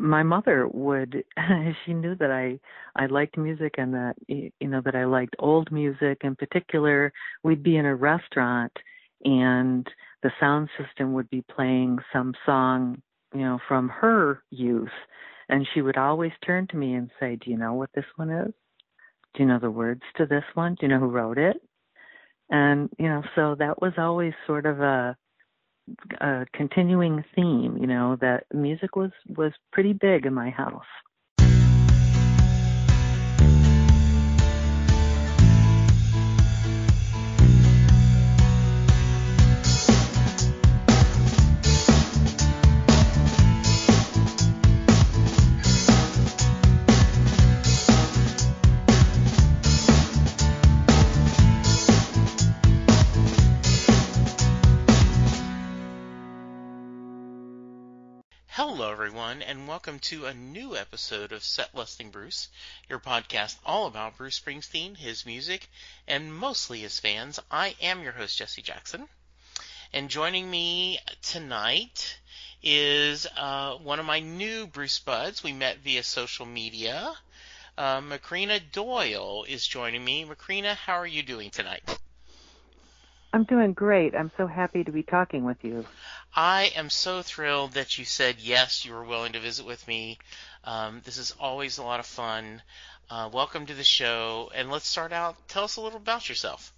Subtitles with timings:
[0.00, 1.24] my mother would
[1.84, 2.58] she knew that I
[2.96, 7.12] I liked music and that you know that I liked old music in particular.
[7.42, 8.72] We'd be in a restaurant
[9.24, 9.86] and
[10.22, 13.00] the sound system would be playing some song,
[13.34, 14.88] you know, from her youth
[15.48, 18.30] and she would always turn to me and say, "Do you know what this one
[18.30, 18.52] is?
[19.34, 20.74] Do you know the words to this one?
[20.74, 21.56] Do you know who wrote it?"
[22.50, 25.16] And you know, so that was always sort of a
[26.52, 30.84] continuing theme, you know, that music was was pretty big in my house.
[59.28, 62.48] Everyone, and welcome to a new episode of Set Listing Bruce,
[62.88, 65.68] your podcast all about Bruce Springsteen, his music,
[66.06, 67.38] and mostly his fans.
[67.50, 69.06] I am your host, Jesse Jackson,
[69.92, 72.16] and joining me tonight
[72.62, 75.42] is uh, one of my new Bruce buds.
[75.42, 77.12] We met via social media.
[77.76, 80.24] Uh, Macreena Doyle is joining me.
[80.24, 81.98] Macreena, how are you doing tonight?
[83.32, 84.14] I'm doing great.
[84.14, 85.84] I'm so happy to be talking with you.
[86.34, 90.18] I am so thrilled that you said yes, you were willing to visit with me.
[90.64, 92.62] Um, this is always a lot of fun.
[93.10, 95.36] Uh, welcome to the show, and let's start out.
[95.48, 96.72] Tell us a little about yourself.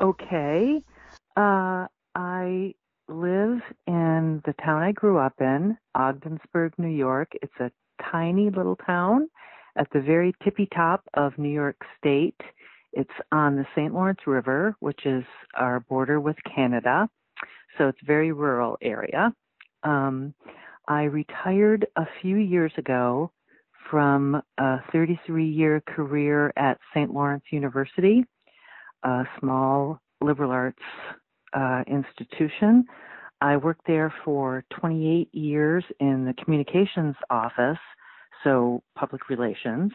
[0.00, 0.82] Okay.
[1.36, 2.74] Uh, I
[3.08, 7.32] live in the town I grew up in, Ogdensburg, New York.
[7.40, 7.70] It's a
[8.10, 9.28] tiny little town
[9.76, 12.40] at the very tippy top of New York State.
[12.94, 13.92] It's on the St.
[13.92, 17.08] Lawrence River, which is our border with Canada.
[17.76, 19.32] So it's a very rural area.
[19.82, 20.32] Um,
[20.86, 23.32] I retired a few years ago
[23.90, 27.12] from a 33 year career at St.
[27.12, 28.24] Lawrence University,
[29.02, 30.78] a small liberal arts
[31.52, 32.84] uh, institution.
[33.40, 37.78] I worked there for 28 years in the communications office,
[38.44, 39.92] so public relations.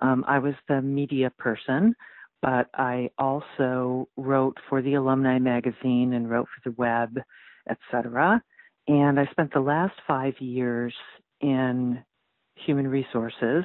[0.00, 1.94] Um, I was the media person
[2.42, 7.18] but I also wrote for the alumni magazine and wrote for the web,
[7.70, 8.42] etc.
[8.88, 10.92] And I spent the last five years
[11.40, 12.02] in
[12.56, 13.64] human resources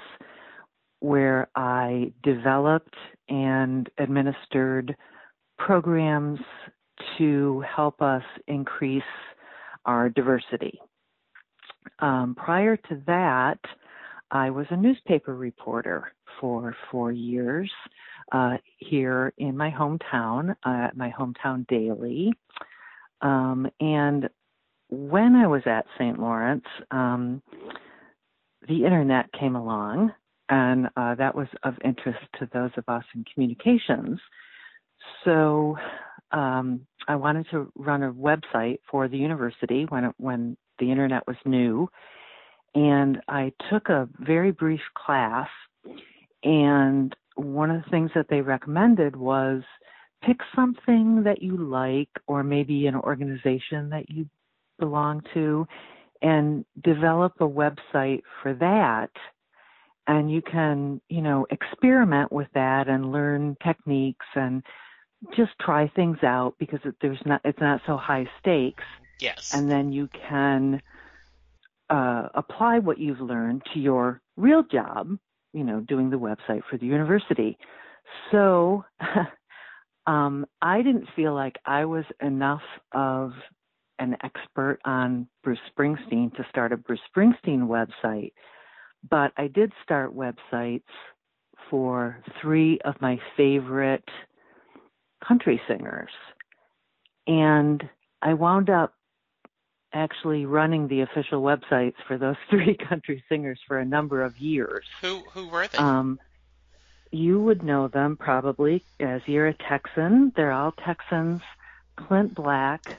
[1.00, 2.96] where I developed
[3.30, 4.96] and administered
[5.58, 6.40] programs
[7.18, 9.04] to help us increase
[9.86, 10.80] our diversity.
[12.00, 13.60] Um, prior to that,
[14.30, 17.72] I was a newspaper reporter for four years
[18.32, 22.34] uh, here in my hometown, uh, my hometown daily.
[23.22, 24.30] Um, and
[24.90, 26.20] when I was at St.
[26.20, 27.42] Lawrence, um,
[28.68, 30.12] the internet came along,
[30.50, 34.20] and uh, that was of interest to those of us in communications.
[35.24, 35.78] So
[36.32, 41.26] um, I wanted to run a website for the university when it, when the internet
[41.28, 41.90] was new,
[42.76, 45.50] and I took a very brief class
[46.44, 49.64] and one of the things that they recommended was
[50.24, 54.28] pick something that you like or maybe an organization that you
[54.80, 55.68] belong to
[56.22, 59.12] and develop a website for that.
[60.08, 64.64] And you can you know experiment with that and learn techniques and
[65.36, 68.84] just try things out because there's not it's not so high stakes.
[69.20, 69.54] Yes.
[69.54, 70.82] And then you can
[71.90, 75.18] uh, apply what you've learned to your real job
[75.54, 77.58] you know, doing the website for the university.
[78.32, 78.86] So
[80.08, 82.62] um, I didn't feel like I was enough
[82.94, 83.32] of
[84.00, 88.34] an expert on Bruce Springsteen to start a Bruce Springsteen website,
[89.10, 90.84] but I did start websites
[91.70, 94.08] for three of my favorite
[95.28, 96.12] country singers.
[97.26, 97.84] And
[98.22, 98.94] I wound up
[99.98, 104.86] actually running the official websites for those three country singers for a number of years.
[105.02, 105.78] Who who were they?
[105.78, 106.20] Um,
[107.12, 110.32] you would know them probably as you're a Texan.
[110.36, 111.42] They're all Texans.
[111.96, 112.96] Clint Black,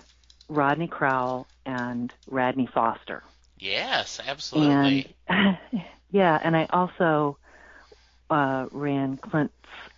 [0.49, 3.23] Rodney Crowell, and Radney Foster.
[3.59, 5.15] Yes, absolutely.
[5.29, 5.59] And
[6.11, 7.39] yeah, and I also
[8.29, 9.55] uh, ran Clint's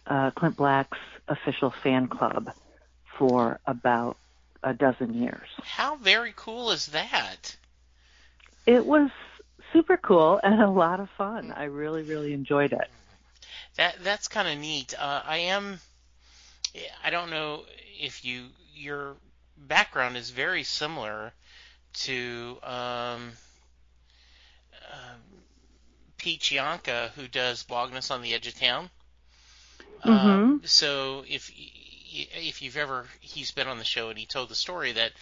[0.07, 0.99] uh, Clint Black's
[1.29, 2.53] official fan club
[3.19, 4.17] for about
[4.63, 5.49] a dozen years.
[5.63, 7.57] How very cool is that?
[8.67, 9.11] It was
[9.73, 11.53] super cool and a lot of fun.
[11.57, 12.89] I really, really enjoyed it.
[13.77, 14.95] That that's kind of neat.
[14.99, 15.81] Uh, I am.
[17.05, 17.63] I don't know
[17.99, 19.17] if you your
[19.57, 21.33] background is very similar
[21.93, 23.33] to um,
[26.21, 28.91] Pete Chianca, who does Blogness on the Edge of Town.
[30.05, 30.11] Mm-hmm.
[30.11, 31.51] Um, so if
[32.13, 35.13] if you've ever he's been on the show and he told the story that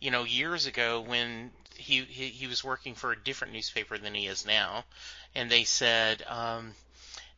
[0.00, 4.14] you know years ago when he he, he was working for a different newspaper than
[4.14, 4.84] he is now,
[5.34, 6.74] and they said um,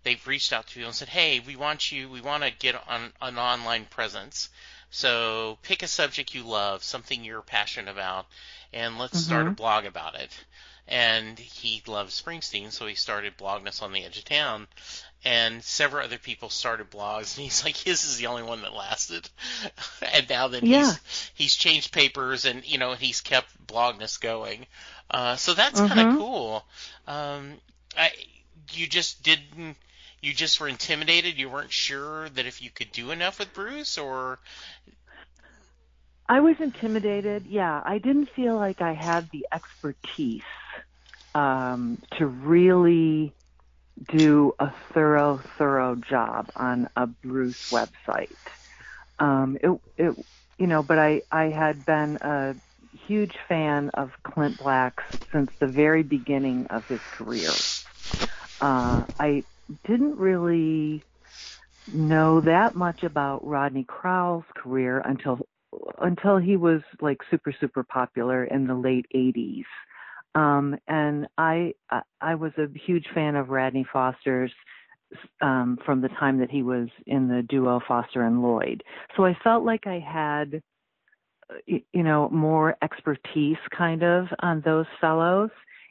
[0.02, 2.74] they've reached out to people and said, hey, we want you, we want to get
[2.88, 4.48] on an online presence.
[4.90, 8.26] So pick a subject you love, something you're passionate about,
[8.72, 9.20] and let's Mm-hmm.
[9.20, 10.30] start a blog about it.
[10.88, 14.66] And he loves Springsteen, so he started Blogness on the Edge of Town.
[15.24, 18.72] And several other people started blogs, and he's like, his is the only one that
[18.72, 19.28] lasted.
[20.14, 20.94] and now then Yeah.
[20.94, 24.66] he's he's changed papers, and you know he's kept Blogness going.
[25.10, 26.64] Uh, so that's kind of cool.
[27.06, 27.54] Um,
[27.96, 28.10] I,
[28.72, 29.76] you just didn't.
[30.22, 31.38] You just were intimidated.
[31.38, 34.38] You weren't sure that if you could do enough with Bruce, or
[36.28, 37.46] I was intimidated.
[37.46, 40.42] Yeah, I didn't feel like I had the expertise
[41.34, 43.34] um, to really
[44.08, 48.36] do a thorough, thorough job on a Bruce website.
[49.18, 50.14] Um, it, it,
[50.58, 52.54] you know, but I, I had been a
[53.06, 54.94] huge fan of Clint Black
[55.32, 57.50] since the very beginning of his career.
[58.60, 59.44] Uh, I
[59.86, 61.02] didn't really
[61.92, 65.38] know that much about Rodney Crowell's career until
[66.00, 69.64] until he was like super super popular in the late 80s.
[70.34, 74.52] Um, and I I- was a huge fan of Radney Foster's
[75.40, 78.82] um, from the time that he was in the duo Foster and Lloyd.
[79.16, 80.62] So I felt like I had
[81.66, 85.50] you know more expertise kind of on those fellows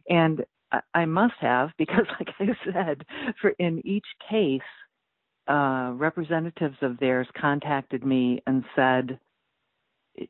[0.09, 3.05] and I- I must have because like I said
[3.41, 4.61] for in each case
[5.49, 9.19] uh, representatives of theirs contacted me and said,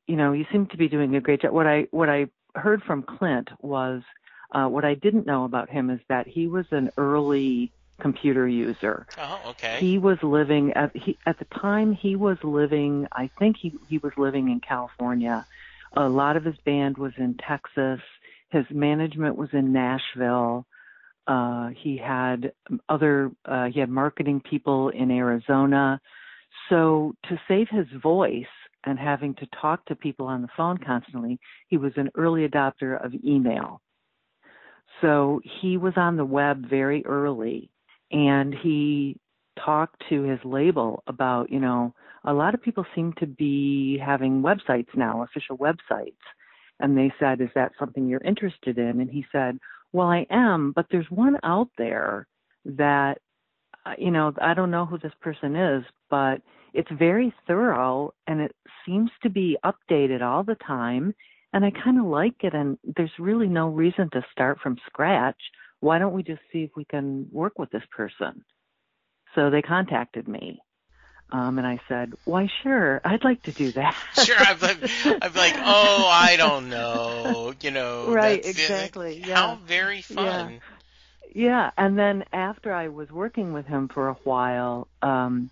[0.08, 1.52] you know, you seem to be doing a great job.
[1.52, 4.02] What I what I heard from Clint was
[4.52, 9.06] uh, what I didn't know about him is that he was an early computer user.
[9.18, 13.08] oh, okay, He was living at he at the time he was living.
[13.12, 15.46] I think he he was living in California.
[15.94, 18.00] A lot of his band was in Texas.
[18.50, 20.66] His management was in Nashville.
[21.28, 22.54] Uh, he had
[22.88, 26.02] other uh, he had marketing people in Arizona.
[26.70, 28.46] So to save his voice
[28.86, 33.04] and having to talk to people on the phone constantly, he was an early adopter
[33.04, 33.82] of email.
[35.02, 37.70] So he was on the web very early
[38.12, 39.18] and he
[39.64, 41.94] talked to his label about, you know,
[42.26, 46.16] a lot of people seem to be having websites now, official websites.
[46.80, 49.02] And they said, Is that something you're interested in?
[49.02, 49.58] And he said,
[49.94, 52.28] Well, I am, but there's one out there
[52.66, 53.20] that,
[53.86, 56.42] uh, you know, I don't know who this person is, but
[56.74, 58.56] it's very thorough and it
[58.86, 61.14] seems to be updated all the time.
[61.54, 62.54] And I kind of like it.
[62.54, 65.40] And there's really no reason to start from scratch.
[65.80, 68.44] Why don't we just see if we can work with this person?
[69.36, 70.60] So they contacted me.
[71.32, 74.36] Um, and I said, "Why, sure, I'd like to do that." sure.
[74.40, 79.58] I'm like, I'm like, oh, I don't know, you know, Right, that's- exactly, How yeah.
[79.68, 80.60] very fun.
[81.36, 85.52] Yeah, and then after I was working with him for a while, um,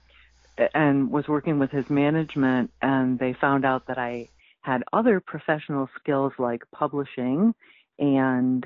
[0.73, 4.29] and was working with his management, and they found out that I
[4.61, 7.53] had other professional skills like publishing
[7.99, 8.65] and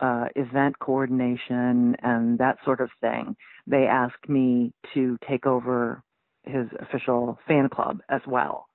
[0.00, 3.36] uh, event coordination and that sort of thing.
[3.66, 6.02] They asked me to take over
[6.44, 8.66] his official fan club as well.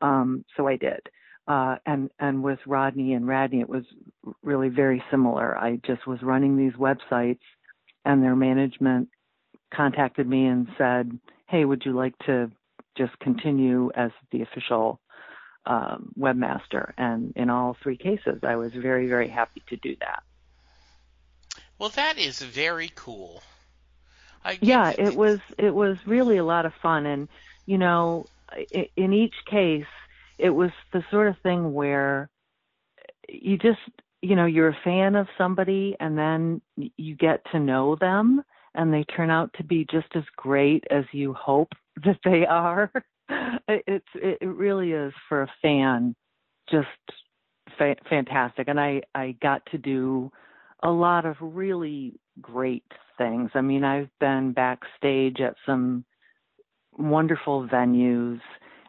[0.00, 1.00] Um, so I did.
[1.48, 3.84] Uh, and and with Rodney and Radney, it was
[4.42, 5.56] really very similar.
[5.56, 7.38] I just was running these websites,
[8.04, 9.08] and their management
[9.72, 12.50] contacted me and said, "Hey, would you like to
[12.96, 15.00] just continue as the official
[15.66, 20.22] um, webmaster?" And in all three cases, I was very very happy to do that.
[21.78, 23.42] Well, that is very cool.
[24.44, 27.28] I, Yeah, it was it was really a lot of fun, and
[27.66, 28.26] you know,
[28.96, 29.84] in each case,
[30.38, 32.30] it was the sort of thing where
[33.28, 33.80] you just
[34.22, 38.42] you know you're a fan of somebody, and then you get to know them,
[38.76, 41.72] and they turn out to be just as great as you hope
[42.04, 42.90] that they are.
[43.68, 46.14] It's it really is for a fan,
[46.70, 46.86] just
[47.76, 50.30] fa- fantastic, and I I got to do
[50.84, 52.84] a lot of really great
[53.18, 53.50] things.
[53.54, 56.04] I mean, I've been backstage at some
[56.96, 58.40] wonderful venues,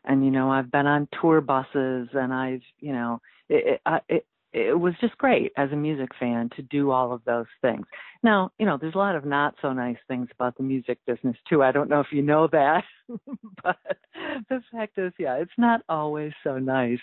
[0.05, 4.01] and you know, I've been on tour buses, and I've, you know, it it, I-
[4.09, 4.25] it
[4.57, 7.85] it was just great as a music fan to do all of those things.
[8.23, 11.37] Now, you know, there's a lot of not so nice things about the music business
[11.47, 11.61] too.
[11.61, 12.83] I don't know if you know that.
[13.63, 13.77] but
[14.49, 16.99] the fact is, yeah, it's not always so nice,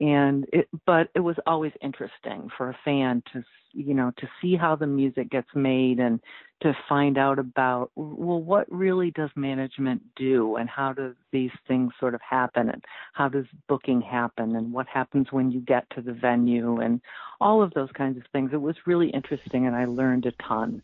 [0.00, 4.56] and it, but it was always interesting for a fan to, you know, to see
[4.56, 6.20] how the music gets made and
[6.60, 11.92] to find out about, well, what really does management do, and how do these things
[12.00, 16.00] sort of happen, and how does booking happen, and what happens when you get to
[16.00, 17.00] the venue, and
[17.40, 18.50] all of those kinds of things.
[18.52, 20.82] It was really interesting, and I learned a ton.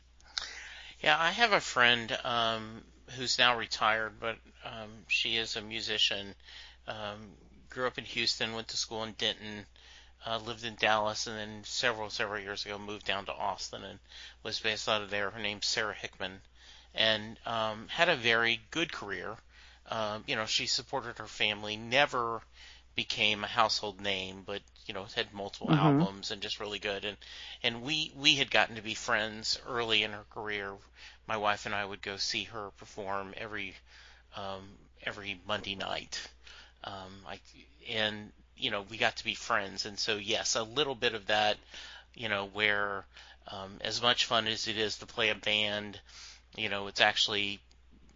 [1.00, 2.82] Yeah, I have a friend um,
[3.16, 6.34] who's now retired, but um, she is a musician.
[6.86, 7.30] Um,
[7.70, 9.64] grew up in Houston, went to school in Denton,
[10.26, 13.98] uh, lived in Dallas, and then several several years ago moved down to Austin and
[14.42, 15.30] was based out of there.
[15.30, 16.40] Her name's Sara Hickman,
[16.94, 19.36] and um, had a very good career.
[19.90, 22.42] Um, you know, she supported her family, never
[22.94, 26.00] became a household name, but you know had multiple mm-hmm.
[26.00, 27.04] albums and just really good.
[27.04, 27.16] And
[27.62, 30.74] and we we had gotten to be friends early in her career.
[31.26, 33.74] My wife and I would go see her perform every
[34.36, 34.68] um,
[35.02, 36.20] every Monday night.
[36.84, 37.40] Um, I
[37.88, 41.26] and you know we got to be friends, and so yes, a little bit of
[41.26, 41.56] that.
[42.14, 43.04] You know where
[43.48, 45.98] um, as much fun as it is to play a band,
[46.56, 47.60] you know it's actually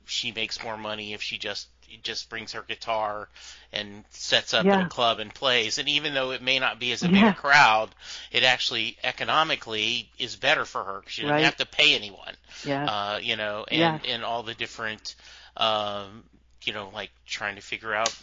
[0.07, 1.69] she makes more money if she just
[2.03, 3.29] just brings her guitar
[3.73, 4.79] and sets up yeah.
[4.79, 5.79] at a club and plays.
[5.79, 7.31] And even though it may not be as a yeah.
[7.31, 7.91] big crowd,
[8.33, 11.45] it actually economically is better for her because she doesn't right.
[11.45, 12.35] have to pay anyone.
[12.65, 12.85] Yeah.
[12.85, 14.13] Uh, you know, and yeah.
[14.13, 15.15] and all the different,
[15.57, 16.25] um,
[16.63, 18.15] you know, like trying to figure out,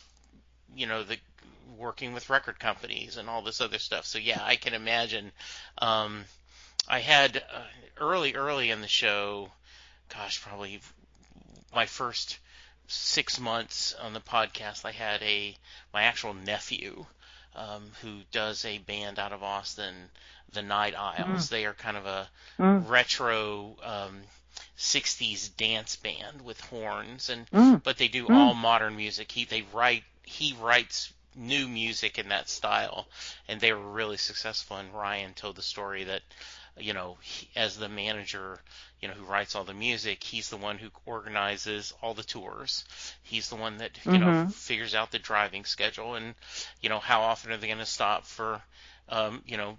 [0.76, 1.18] you know, the
[1.82, 4.06] working with record companies and all this other stuff.
[4.06, 5.32] So yeah, I can imagine.
[5.78, 6.26] Um,
[6.88, 7.62] I had uh,
[7.98, 9.52] early, early in the show,
[10.10, 10.80] gosh, probably
[11.74, 12.38] my first
[12.88, 15.56] six months on the podcast, I had a
[15.94, 17.06] my actual nephew
[17.56, 19.96] um, who does a band out of Austin,
[20.54, 21.48] the Nightowls.
[21.48, 21.50] Mm.
[21.50, 22.90] They are kind of a mm.
[22.90, 24.22] retro um,
[24.78, 27.84] 60s dance band with horns, and mm.
[27.84, 28.36] but they do mm.
[28.36, 29.32] all modern music.
[29.32, 33.08] He they write he writes new music in that style,
[33.48, 34.78] and they were really successful.
[34.78, 36.22] And Ryan told the story that
[36.78, 38.60] you know, he, as the manager,
[39.02, 42.86] you know, who writes all the music, he's the one who organizes all the tours.
[43.24, 44.22] He's the one that, you mm-hmm.
[44.22, 46.36] know, figures out the driving schedule and,
[46.82, 48.62] you know, how often are they going to stop for,
[49.10, 49.78] um, you know,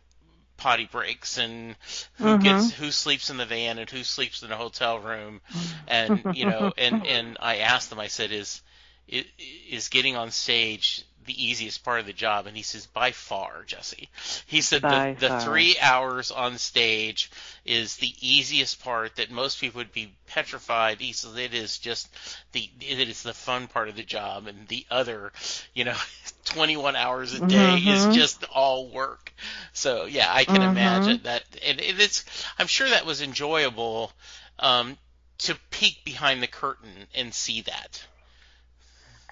[0.59, 1.75] potty breaks and
[2.14, 2.42] who mm-hmm.
[2.42, 5.40] gets who sleeps in the van and who sleeps in the hotel room
[5.88, 8.62] and you know and and I asked them I said is
[9.09, 12.47] is getting on stage the easiest part of the job?
[12.47, 14.09] And he says, by far, Jesse.
[14.47, 17.31] He said the, the three hours on stage
[17.64, 21.00] is the easiest part that most people would be petrified.
[21.00, 22.09] He says it is just
[22.52, 25.33] the it is the fun part of the job, and the other,
[25.75, 25.97] you know,
[26.47, 27.88] 21 hours a day mm-hmm.
[27.88, 29.33] is just all work.
[29.73, 30.71] So yeah, I can mm-hmm.
[30.71, 32.25] imagine that, and it's
[32.59, 34.12] I'm sure that was enjoyable
[34.59, 34.97] um,
[35.38, 38.05] to peek behind the curtain and see that.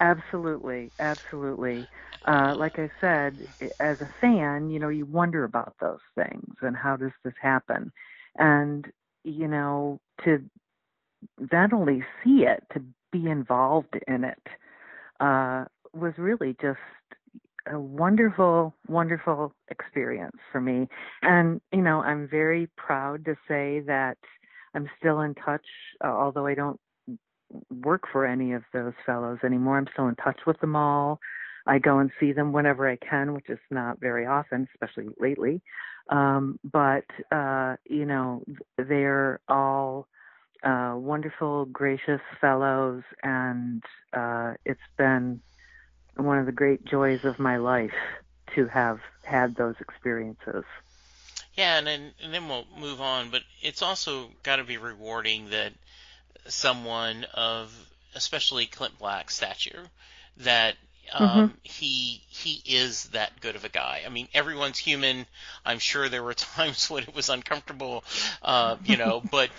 [0.01, 1.89] Absolutely, absolutely.
[2.27, 3.39] Uh, like I said,
[3.79, 7.91] as a fan, you know, you wonder about those things and how does this happen,
[8.37, 8.85] and
[9.23, 10.43] you know, to
[11.53, 12.81] not only see it, to
[13.11, 14.41] be involved in it,
[15.19, 16.79] uh, was really just
[17.71, 20.87] a wonderful, wonderful experience for me.
[21.23, 24.17] And you know, I'm very proud to say that
[24.75, 25.65] I'm still in touch,
[26.03, 26.79] uh, although I don't
[27.69, 29.77] work for any of those fellows anymore.
[29.77, 31.19] I'm still in touch with them all.
[31.65, 35.61] I go and see them whenever I can, which is not very often, especially lately.
[36.09, 38.43] Um, but uh, you know,
[38.77, 40.07] they're all
[40.63, 45.41] uh, wonderful, gracious fellows, and uh, it's been
[46.15, 47.93] one of the great joys of my life
[48.55, 50.65] to have had those experiences.
[51.55, 53.29] Yeah, and then, and then we'll move on.
[53.29, 55.73] But it's also got to be rewarding that
[56.47, 57.73] someone of
[58.15, 59.85] especially Clint Black's stature
[60.37, 60.75] that
[61.13, 61.55] um, mm-hmm.
[61.63, 64.01] he he is that good of a guy.
[64.05, 65.25] I mean, everyone's human.
[65.65, 68.03] I'm sure there were times when it was uncomfortable,
[68.41, 69.49] uh, you know, but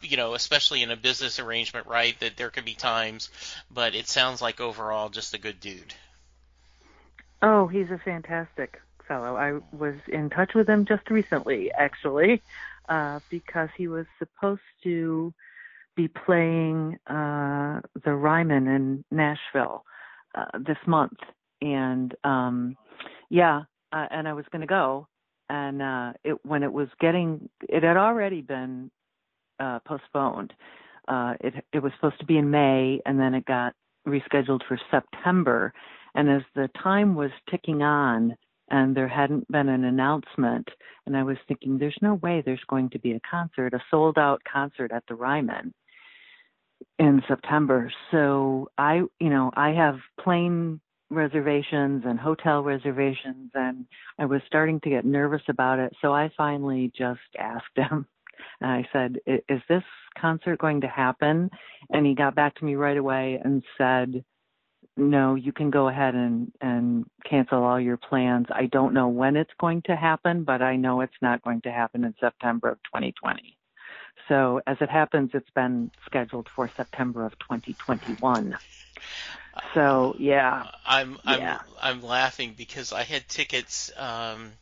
[0.00, 2.18] you know, especially in a business arrangement, right?
[2.20, 3.30] That there could be times,
[3.70, 5.94] but it sounds like overall just a good dude.
[7.42, 9.36] Oh, he's a fantastic fellow.
[9.36, 12.42] I was in touch with him just recently, actually,
[12.88, 15.34] uh, because he was supposed to
[15.96, 19.84] be playing uh, the Ryman in Nashville
[20.34, 21.18] uh, this month,
[21.60, 22.76] and um,
[23.30, 25.06] yeah, uh, and I was going to go,
[25.48, 28.90] and uh, it when it was getting, it had already been
[29.60, 30.52] uh, postponed.
[31.06, 33.74] Uh, it it was supposed to be in May, and then it got
[34.06, 35.72] rescheduled for September.
[36.16, 38.36] And as the time was ticking on,
[38.70, 40.68] and there hadn't been an announcement,
[41.06, 44.16] and I was thinking, there's no way there's going to be a concert, a sold
[44.16, 45.74] out concert at the Ryman
[46.98, 47.92] in September.
[48.10, 53.86] So I, you know, I have plane reservations and hotel reservations and
[54.18, 55.92] I was starting to get nervous about it.
[56.00, 58.06] So I finally just asked him
[58.60, 59.82] and I said, "Is this
[60.18, 61.50] concert going to happen?"
[61.90, 64.24] And he got back to me right away and said,
[64.96, 68.46] "No, you can go ahead and and cancel all your plans.
[68.50, 71.72] I don't know when it's going to happen, but I know it's not going to
[71.72, 73.56] happen in September of 2020."
[74.28, 78.56] So as it happens, it's been scheduled for September of 2021.
[79.74, 81.58] So yeah, I'm I'm yeah.
[81.80, 84.52] I'm laughing because I had tickets um,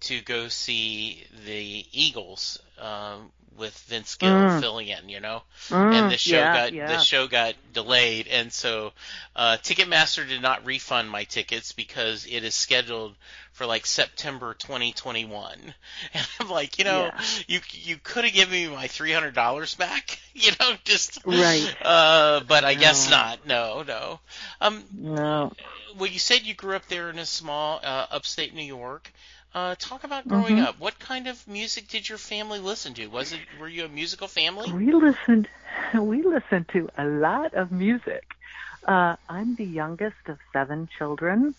[0.00, 4.60] to go see the Eagles um, with Vince Gill mm.
[4.60, 6.86] filling in, you know, mm, and the show yeah, got yeah.
[6.88, 8.92] the show got delayed, and so
[9.34, 13.14] uh, Ticketmaster did not refund my tickets because it is scheduled
[13.52, 15.58] for like September 2021,
[16.14, 17.20] and I'm like, you know, yeah.
[17.48, 21.74] you you could have given me my three hundred dollars back, you know, just right.
[21.82, 22.80] Uh, but I no.
[22.80, 23.46] guess not.
[23.46, 24.20] No, no.
[24.60, 25.52] Um, no.
[25.98, 29.10] Well, you said you grew up there in a small uh, upstate New York.
[29.56, 30.66] Uh, talk about growing mm-hmm.
[30.66, 30.78] up.
[30.78, 33.06] What kind of music did your family listen to?
[33.06, 34.70] Was it were you a musical family?
[34.70, 35.48] We listened.
[35.94, 38.24] We listened to a lot of music.
[38.86, 41.54] Uh, I'm the youngest of seven children,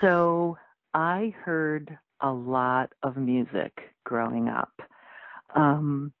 [0.00, 0.56] so
[0.94, 3.72] I heard a lot of music
[4.04, 4.80] growing up.
[5.56, 6.12] Um,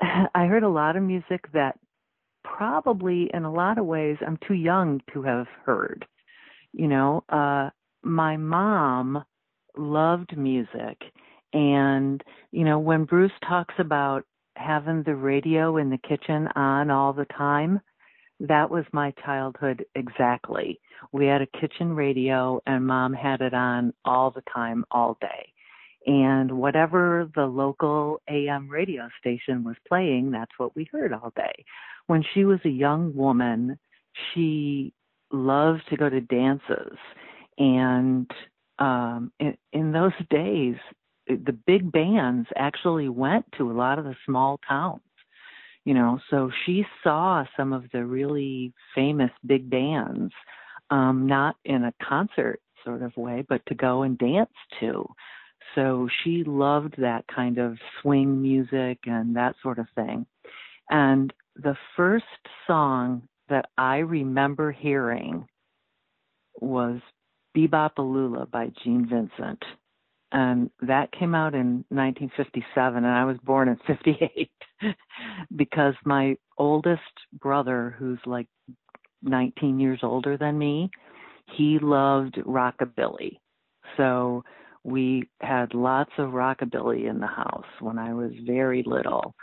[0.00, 1.76] I heard a lot of music that
[2.44, 6.06] probably, in a lot of ways, I'm too young to have heard.
[6.72, 7.70] You know, uh,
[8.02, 9.24] my mom
[9.76, 10.98] loved music.
[11.52, 12.22] And,
[12.52, 14.24] you know, when Bruce talks about
[14.56, 17.80] having the radio in the kitchen on all the time,
[18.40, 20.80] that was my childhood exactly.
[21.12, 25.52] We had a kitchen radio and mom had it on all the time, all day.
[26.06, 31.64] And whatever the local AM radio station was playing, that's what we heard all day.
[32.06, 33.78] When she was a young woman,
[34.32, 34.94] she
[35.30, 36.96] loved to go to dances
[37.58, 38.30] and
[38.80, 40.76] um, in, in those days,
[41.26, 45.02] the big bands actually went to a lot of the small towns.
[45.84, 50.32] You know, so she saw some of the really famous big bands,
[50.90, 55.06] um, not in a concert sort of way, but to go and dance to.
[55.74, 60.26] So she loved that kind of swing music and that sort of thing.
[60.90, 62.24] And the first
[62.66, 65.46] song that I remember hearing
[66.60, 67.00] was
[67.54, 69.62] Be-Bop-A-Lula by Gene Vincent.
[70.32, 74.50] And that came out in 1957, and I was born in 58
[75.56, 77.00] because my oldest
[77.40, 78.46] brother, who's like
[79.22, 80.90] 19 years older than me,
[81.56, 83.38] he loved rockabilly.
[83.96, 84.44] So
[84.84, 89.34] we had lots of rockabilly in the house when I was very little.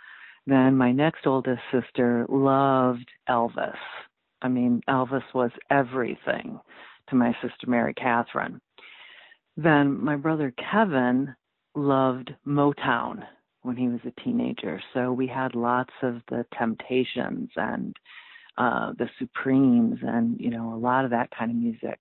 [0.46, 3.76] Then my next oldest sister loved Elvis.
[4.42, 6.62] I mean, Elvis was everything
[7.10, 8.60] to my sister Mary Catherine.
[9.56, 11.36] Then my brother Kevin
[11.76, 13.24] loved Motown
[13.64, 14.82] when he was a teenager.
[14.94, 17.96] So we had lots of the Temptations and
[18.58, 22.00] uh, the Supremes and, you know, a lot of that kind of music.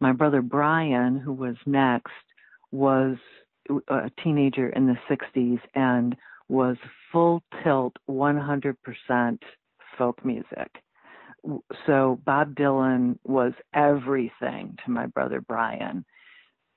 [0.00, 2.12] My brother Brian, who was next,
[2.70, 3.16] was
[3.88, 6.16] a teenager in the 60s and
[6.48, 6.76] was
[7.12, 9.38] full tilt 100%
[9.96, 10.70] folk music
[11.86, 16.04] so Bob Dylan was everything to my brother Brian.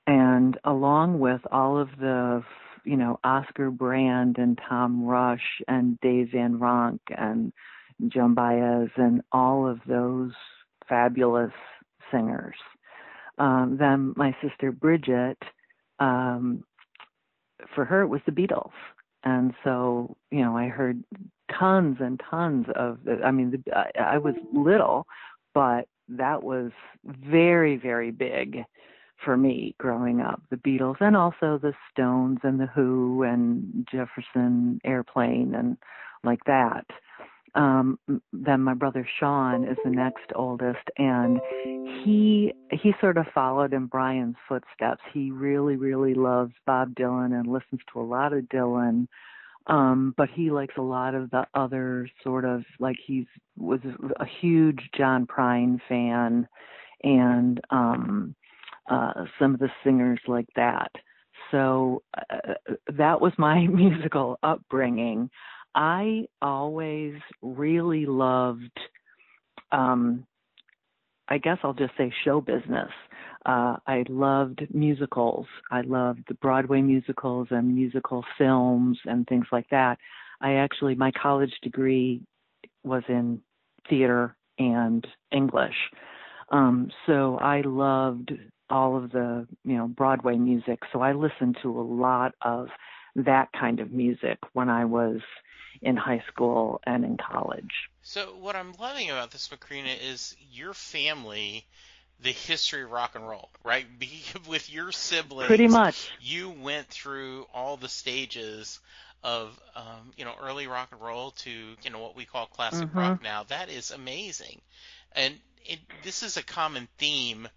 [0.06, 2.42] And along with all of the,
[2.84, 7.52] you know, Oscar Brand and Tom Rush and Dave Van Ronk and
[8.08, 10.32] Joan Baez and all of those
[10.88, 11.52] fabulous
[12.10, 12.56] singers.
[13.38, 15.38] Um, then my sister Bridget,
[15.98, 16.64] um,
[17.74, 18.72] for her it was the Beatles.
[19.24, 21.02] And so, you know, I heard
[21.58, 23.62] tons and tons of i mean
[23.98, 25.06] I was little
[25.54, 26.72] but that was
[27.04, 28.64] very very big
[29.24, 30.42] for me growing up.
[30.50, 35.76] The beatles and also the stones and the who and jefferson airplane and
[36.24, 36.86] like that.
[37.54, 37.98] Um
[38.32, 41.40] then my brother sean is the next oldest and
[42.02, 45.02] he he sort of followed in brian's footsteps.
[45.12, 49.06] He really really loves bob dylan and listens to a lot of dylan
[49.66, 53.80] um but he likes a lot of the other sort of like he's was
[54.18, 56.48] a huge John Prine fan
[57.02, 58.34] and um
[58.90, 60.90] uh some of the singers like that.
[61.50, 62.54] So uh,
[62.96, 65.30] that was my musical upbringing.
[65.74, 68.78] I always really loved
[69.70, 70.26] um
[71.28, 72.90] i guess i'll just say show business
[73.44, 75.46] uh, I loved musicals.
[75.70, 79.98] I loved the Broadway musicals and musical films and things like that.
[80.40, 82.20] I actually, my college degree
[82.84, 83.40] was in
[83.88, 85.74] theater and English.
[86.50, 88.32] Um, so I loved
[88.70, 90.78] all of the, you know, Broadway music.
[90.92, 92.68] So I listened to a lot of
[93.16, 95.20] that kind of music when I was
[95.80, 97.90] in high school and in college.
[98.02, 101.64] So what I'm loving about this, Macreena, is your family,
[102.20, 103.86] the history of rock and roll, right?
[104.48, 108.80] With your siblings, pretty much, you went through all the stages
[109.24, 112.88] of um, you know early rock and roll to you know what we call classic
[112.88, 112.98] mm-hmm.
[112.98, 113.44] rock now.
[113.44, 114.60] That is amazing,
[115.12, 117.48] and it, this is a common theme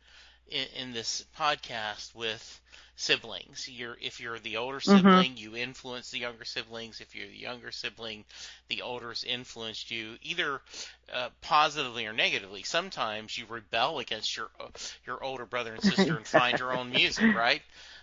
[0.48, 2.62] in, in this podcast with
[2.96, 3.68] siblings.
[3.70, 4.98] You're if you're the older mm-hmm.
[4.98, 5.38] sibling, mm-hmm.
[5.38, 7.02] you influence the younger siblings.
[7.02, 8.26] If you're the younger sibling,
[8.70, 10.62] the older's influenced you either
[11.14, 12.64] uh, positively or negatively.
[12.64, 14.50] Sometimes you rebel against your
[15.06, 17.62] your older brother and sister and find your own music, right?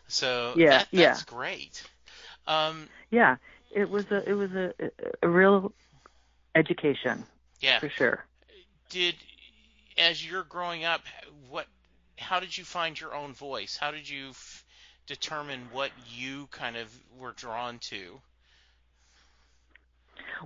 [0.09, 1.19] So yeah, that, that's yeah.
[1.27, 1.83] great.
[2.47, 3.37] Um, yeah,
[3.71, 4.73] it was a it was a
[5.23, 5.73] a real
[6.55, 7.25] education.
[7.61, 8.25] Yeah, for sure.
[8.91, 9.15] Did
[9.97, 11.03] as you're growing up,
[11.49, 11.67] what
[12.19, 13.77] how did you find your own voice?
[13.77, 14.33] How did you
[15.07, 16.89] determine what you kind of
[17.19, 18.21] were drawn to?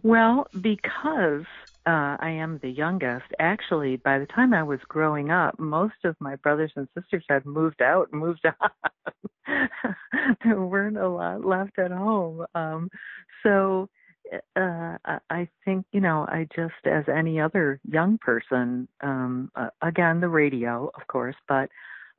[0.02, 1.44] Well, because
[1.86, 6.16] uh, I am the youngest, actually, by the time I was growing up, most of
[6.20, 9.68] my brothers and sisters had moved out, moved on.
[10.44, 12.44] there weren't a lot left at home.
[12.54, 12.90] Um,
[13.42, 13.88] so
[14.56, 14.96] uh,
[15.30, 20.28] I think, you know, I just, as any other young person, um, uh, again, the
[20.28, 21.70] radio, of course, but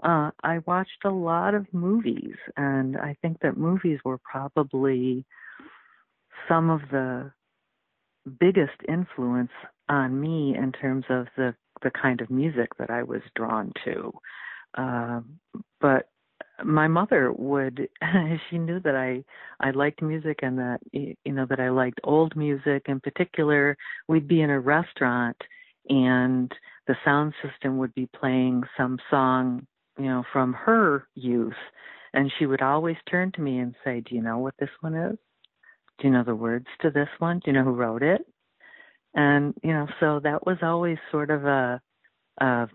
[0.03, 5.25] uh, I watched a lot of movies, and I think that movies were probably
[6.47, 7.31] some of the
[8.39, 9.51] biggest influence
[9.89, 14.11] on me in terms of the the kind of music that I was drawn to.
[14.75, 15.21] Uh,
[15.79, 16.09] but
[16.63, 17.87] my mother would
[18.49, 19.23] she knew that I
[19.65, 24.27] I liked music and that you know that I liked old music in particular we'd
[24.27, 25.37] be in a restaurant
[25.89, 26.51] and
[26.87, 29.65] the sound system would be playing some song
[29.97, 31.53] you know from her youth
[32.13, 34.95] and she would always turn to me and say do you know what this one
[34.95, 35.17] is
[35.99, 38.21] do you know the words to this one do you know who wrote it
[39.15, 41.81] and you know so that was always sort of a,
[42.39, 42.67] a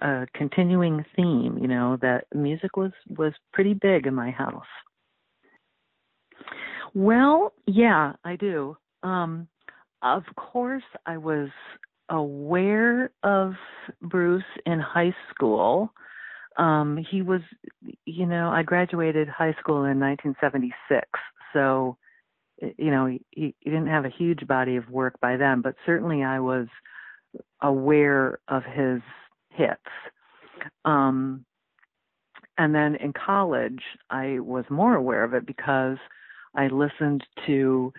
[0.00, 4.64] a continuing theme, you know, that music was was pretty big in my house.
[6.94, 8.76] Well, yeah, I do.
[9.02, 9.48] Um
[10.02, 11.48] of course I was
[12.08, 13.54] aware of
[14.02, 15.92] Bruce in high school.
[16.56, 17.40] Um he was
[18.04, 21.06] you know, I graduated high school in 1976.
[21.52, 21.96] So
[22.76, 26.24] you know, he, he didn't have a huge body of work by then, but certainly
[26.24, 26.66] I was
[27.62, 29.00] aware of his
[29.50, 29.80] hits.
[30.84, 31.44] Um,
[32.56, 35.96] and then in college, I was more aware of it because
[36.54, 37.92] I listened to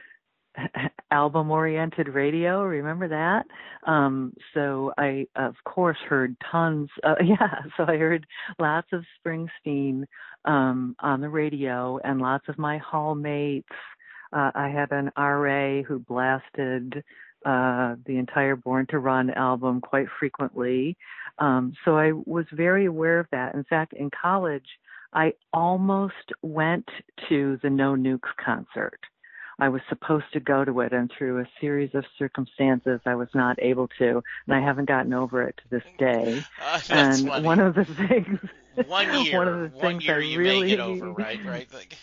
[1.11, 3.45] album oriented radio remember that
[3.89, 8.25] um so i of course heard tons uh, yeah so i heard
[8.59, 10.03] lots of springsteen
[10.45, 13.67] um on the radio and lots of my hall mates
[14.33, 17.03] uh, i had an ra who blasted
[17.45, 20.97] uh, the entire Born to Run album quite frequently.
[21.37, 23.55] Um, so I was very aware of that.
[23.55, 24.65] In fact, in college,
[25.13, 26.87] I almost went
[27.29, 28.99] to the No Nukes concert.
[29.59, 33.29] I was supposed to go to it, and through a series of circumstances, I was
[33.33, 36.43] not able to, and I haven't gotten over it to this day.
[36.61, 37.45] Uh, and funny.
[37.45, 38.39] one of the things,
[38.87, 41.43] one year, one of the things year I you really, may get over, right?
[41.43, 41.67] Right.
[41.73, 41.95] Like...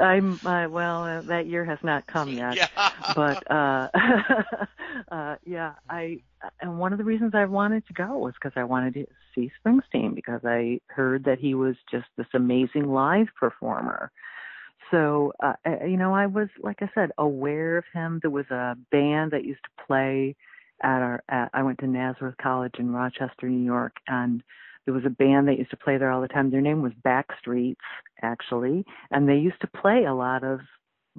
[0.00, 1.02] I'm uh, well.
[1.02, 2.68] Uh, that year has not come yet, yeah.
[3.14, 3.88] but uh,
[5.10, 6.20] uh, yeah, I
[6.60, 9.50] and one of the reasons I wanted to go was because I wanted to see
[9.64, 14.10] Springsteen because I heard that he was just this amazing live performer.
[14.94, 15.54] So uh,
[15.84, 18.20] you know, I was like I said, aware of him.
[18.22, 20.36] There was a band that used to play
[20.84, 21.22] at our.
[21.28, 24.40] At, I went to Nazareth College in Rochester, New York, and
[24.84, 26.48] there was a band that used to play there all the time.
[26.48, 27.74] Their name was Backstreets,
[28.22, 30.60] actually, and they used to play a lot of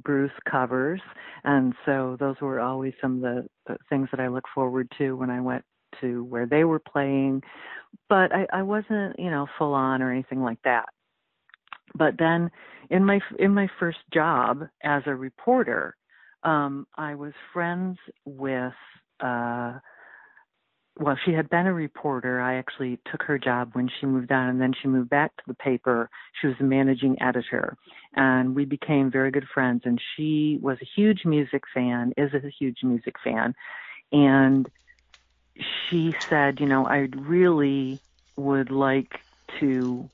[0.02, 1.02] Bruce covers,
[1.44, 5.18] and so those were always some of the, the things that I look forward to
[5.18, 5.66] when I went
[6.00, 7.42] to where they were playing.
[8.08, 10.86] But I, I wasn't, you know, full on or anything like that.
[11.94, 12.50] But then,
[12.90, 15.96] in my in my first job as a reporter,
[16.44, 18.74] um, I was friends with.
[19.20, 19.80] Uh,
[20.98, 22.40] well, she had been a reporter.
[22.40, 25.44] I actually took her job when she moved on, and then she moved back to
[25.46, 26.10] the paper.
[26.40, 27.76] She was a managing editor,
[28.16, 29.82] and we became very good friends.
[29.84, 33.54] And she was a huge music fan, is a huge music fan,
[34.14, 34.70] and
[35.90, 38.02] she said, you know, I really
[38.38, 39.12] would like
[39.60, 40.10] to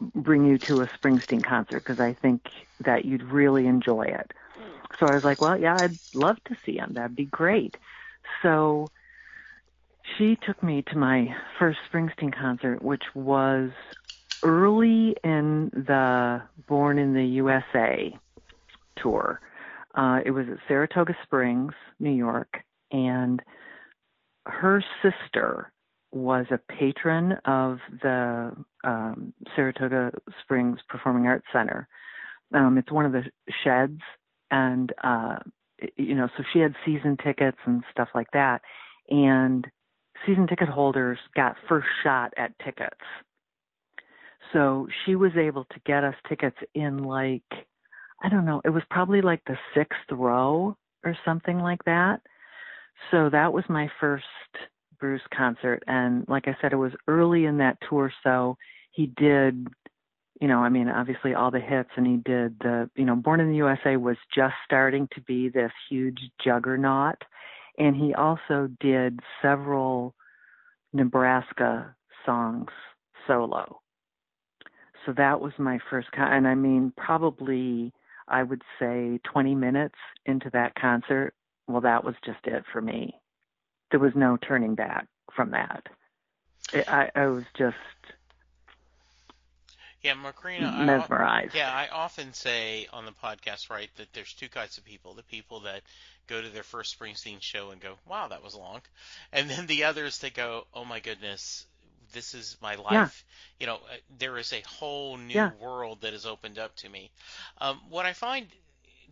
[0.00, 2.42] bring you to a Springsteen concert because I think
[2.84, 4.32] that you'd really enjoy it.
[4.98, 6.92] So I was like, well, yeah, I'd love to see him.
[6.94, 7.74] That'd be great.
[8.42, 8.90] So
[10.16, 13.70] she took me to my first Springsteen concert, which was
[14.42, 18.16] early in the Born in the USA
[19.02, 19.40] tour.
[19.94, 22.58] Uh, it was at Saratoga Springs, New York,
[22.90, 23.40] and
[24.46, 25.72] her sister
[26.14, 28.52] was a patron of the
[28.84, 31.88] um, Saratoga Springs Performing Arts Center.
[32.54, 33.24] Um, it's one of the
[33.64, 34.00] sheds,
[34.50, 35.36] and uh,
[35.96, 38.62] you know, so she had season tickets and stuff like that,
[39.10, 39.66] and
[40.24, 42.94] season ticket holders got first shot at tickets.
[44.52, 47.42] So she was able to get us tickets in like
[48.22, 52.20] I don't know, it was probably like the sixth row or something like that.
[53.10, 54.24] So that was my first
[55.04, 55.82] Bruce concert.
[55.86, 58.10] And like I said, it was early in that tour.
[58.22, 58.56] So
[58.90, 59.68] he did,
[60.40, 63.40] you know, I mean, obviously all the hits and he did the, you know, Born
[63.40, 67.16] in the USA was just starting to be this huge juggernaut.
[67.76, 70.14] And he also did several
[70.94, 72.70] Nebraska songs
[73.26, 73.82] solo.
[75.04, 77.92] So that was my first con, and I mean, probably
[78.26, 81.34] I would say 20 minutes into that concert,
[81.68, 83.20] well, that was just it for me.
[83.94, 85.86] There was no turning back from that.
[86.72, 87.76] I, I was just
[90.02, 91.54] yeah, Macreena, mesmerized.
[91.54, 95.14] I, yeah, I often say on the podcast, right, that there's two kinds of people:
[95.14, 95.82] the people that
[96.26, 98.80] go to their first Springsteen show and go, "Wow, that was long,"
[99.32, 101.64] and then the others that go, "Oh my goodness,
[102.12, 103.24] this is my life.
[103.60, 103.60] Yeah.
[103.60, 105.52] You know, uh, there is a whole new yeah.
[105.60, 107.12] world that has opened up to me.
[107.60, 108.48] Um, what I find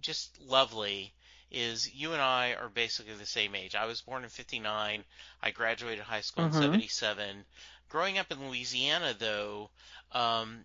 [0.01, 1.12] just lovely
[1.53, 3.75] is you and I are basically the same age.
[3.75, 5.05] I was born in 59.
[5.43, 6.57] I graduated high school mm-hmm.
[6.57, 7.45] in 77.
[7.88, 9.69] Growing up in Louisiana, though,
[10.12, 10.65] um,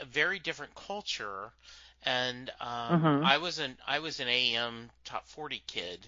[0.00, 1.52] a very different culture.
[2.04, 3.24] And um, mm-hmm.
[3.24, 6.06] I was an I was an AM top 40 kid,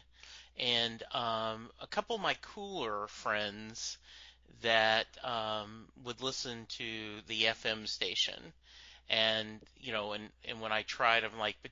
[0.59, 3.97] and um, a couple of my cooler friends
[4.61, 8.53] that um, would listen to the FM station,
[9.09, 11.71] and you know, and and when I tried, I'm like, but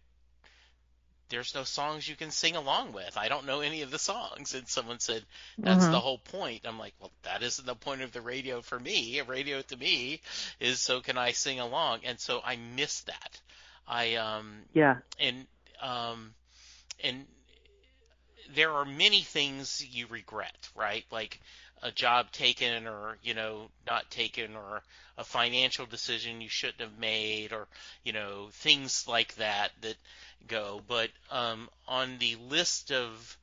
[1.34, 3.16] there's no songs you can sing along with.
[3.16, 4.54] I don't know any of the songs.
[4.54, 5.24] And someone said,
[5.58, 5.92] that's mm-hmm.
[5.92, 6.60] the whole point.
[6.64, 9.20] I'm like, well, that isn't the point of the radio for me.
[9.20, 10.20] Radio to me
[10.60, 12.00] is so can I sing along?
[12.04, 13.40] And so I miss that.
[13.86, 14.98] I, um, yeah.
[15.18, 15.46] And,
[15.82, 16.34] um,
[17.02, 17.26] and
[18.54, 21.04] there are many things you regret, right?
[21.10, 21.40] Like,
[21.84, 24.82] a job taken or you know not taken or
[25.18, 27.68] a financial decision you shouldn't have made or
[28.02, 29.96] you know things like that that
[30.48, 33.36] go but um, on the list of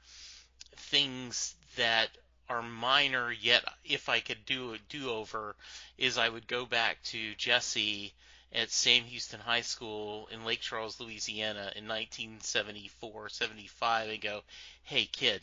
[0.76, 2.10] things that
[2.50, 5.56] are minor yet if I could do a do over
[5.98, 8.12] is I would go back to Jesse
[8.52, 14.44] at Sam Houston High School in Lake Charles, Louisiana in 1974, 75 and go,
[14.84, 15.42] "Hey kid,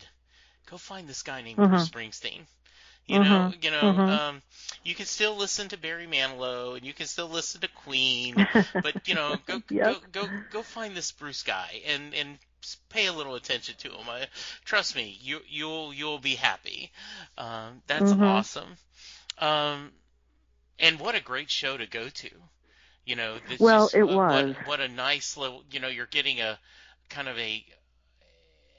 [0.67, 1.71] go find this guy named mm-hmm.
[1.71, 2.47] Bruce Springsteen."
[3.09, 3.31] You mm-hmm.
[3.31, 4.01] know, you know, mm-hmm.
[4.01, 4.43] um,
[4.85, 8.35] you can still listen to Barry Manilow and you can still listen to Queen,
[8.75, 9.97] but you know, go yep.
[10.13, 12.39] go go go find this Bruce guy and and
[12.91, 14.09] pay a little attention to him.
[14.09, 14.27] I,
[14.67, 16.93] trust me, you you'll you'll be happy.
[17.39, 18.23] Um, that's mm-hmm.
[18.23, 18.77] awesome.
[19.39, 19.93] Um,
[20.79, 22.31] and what a great show to go to.
[23.07, 24.55] You know, this well, just, it was.
[24.55, 25.65] What, what a nice little.
[25.71, 26.59] You know, you're getting a
[27.09, 27.65] kind of a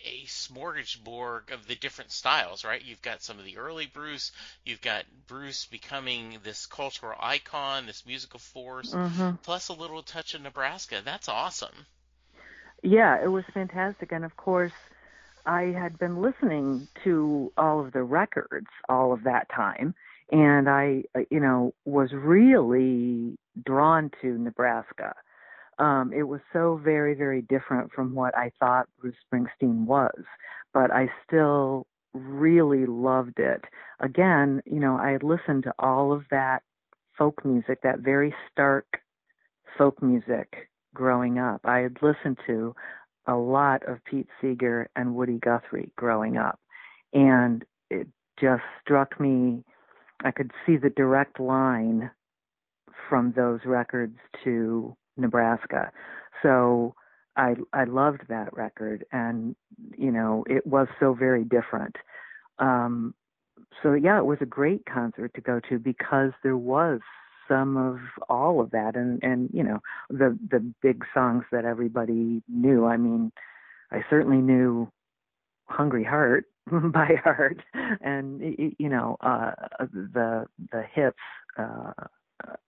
[0.06, 2.84] a smorgasbord of the different styles, right?
[2.84, 4.32] You've got some of the early Bruce,
[4.66, 9.36] you've got Bruce becoming this cultural icon, this musical force, mm-hmm.
[9.44, 11.02] plus a little touch of Nebraska.
[11.04, 11.86] That's awesome.
[12.82, 14.12] Yeah, it was fantastic.
[14.12, 14.72] And of course,
[15.46, 19.96] I had been listening to all of the records all of that time.
[20.32, 25.16] And I, uh, you know, was really drawn to Nebraska
[25.80, 30.24] um, it was so very, very different from what I thought Bruce Springsteen was,
[30.74, 33.64] but I still really loved it.
[34.02, 36.64] Again, you know, I had listened to all of that
[37.18, 38.86] folk music, that very stark
[39.78, 41.62] folk music growing up.
[41.64, 42.76] I had listened to
[43.28, 46.60] a lot of Pete Seeger and Woody Guthrie growing up,
[47.14, 48.08] and it
[48.40, 49.64] just struck me.
[50.26, 52.12] I could see the direct line
[53.08, 55.92] from those records to Nebraska.
[56.42, 56.96] So
[57.36, 59.56] I I loved that record, and
[59.98, 61.96] you know it was so very different.
[62.60, 63.14] Um,
[63.82, 67.00] so yeah, it was a great concert to go to because there was
[67.48, 67.98] some of
[68.30, 69.80] all of that, and and you know
[70.10, 72.86] the the big songs that everybody knew.
[72.86, 73.32] I mean,
[73.92, 74.92] I certainly knew
[75.68, 77.62] "Hungry Heart" by heart,
[78.02, 78.42] and
[78.78, 81.18] you know uh, the the hits.
[81.58, 81.94] Uh,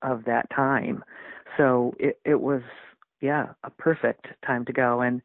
[0.02, 1.04] of that time.
[1.58, 2.62] So it, it was,
[3.22, 5.02] yeah, a perfect time to go.
[5.02, 5.22] And,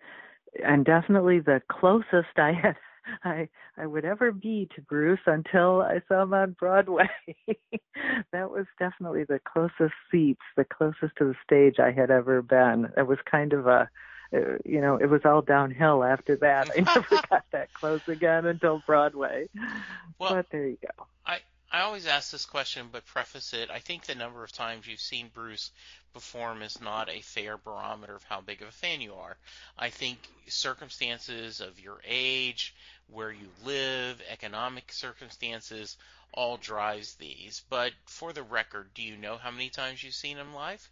[0.65, 2.77] and definitely the closest I had
[3.25, 7.09] I I would ever be to Bruce until I saw him on Broadway.
[8.33, 12.89] that was definitely the closest seats, the closest to the stage I had ever been.
[12.97, 13.89] It was kind of a
[14.35, 16.69] uh, you know, it was all downhill after that.
[16.77, 19.49] I never got that close again until Broadway.
[20.19, 21.07] Well, but there you go.
[21.25, 21.39] I
[21.77, 23.71] I always ask this question, but preface it.
[23.71, 25.71] I think the number of times you've seen Bruce
[26.15, 29.37] perform is not a fair barometer of how big of a fan you are.
[29.79, 32.75] I think circumstances of your age,
[33.09, 35.99] where you live, economic circumstances,
[36.33, 37.62] all drives these.
[37.69, 40.89] But for the record, do you know how many times you've seen him live?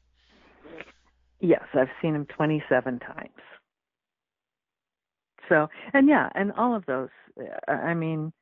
[1.40, 3.30] Yes, I've seen him 27 times.
[5.48, 7.08] So, and yeah, and all of those,
[7.40, 8.34] uh, I mean,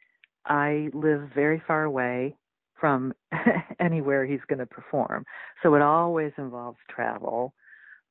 [0.46, 2.36] I live very far away
[2.78, 3.14] from
[3.80, 5.24] anywhere he's going to perform.
[5.62, 7.54] So it always involves travel.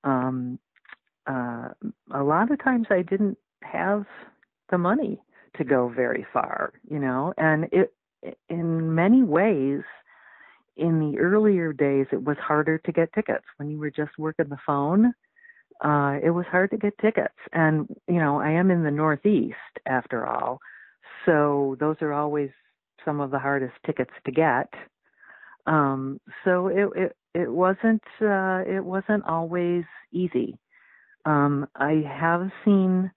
[0.03, 0.59] Um,
[1.27, 1.69] uh,
[2.13, 4.05] a lot of times I didn't have
[4.69, 5.21] the money
[5.57, 7.93] to go very far, you know, and it,
[8.49, 9.81] in many ways,
[10.77, 14.49] in the earlier days, it was harder to get tickets when you were just working
[14.49, 15.13] the phone.
[15.83, 17.35] Uh, it was hard to get tickets.
[17.53, 20.59] And, you know, I am in the Northeast after all.
[21.25, 22.49] So those are always
[23.05, 24.73] some of the hardest tickets to get.
[25.67, 30.57] Um, so it, it, it wasn't, uh, it wasn't always easy.
[31.25, 33.11] Um, I have seen,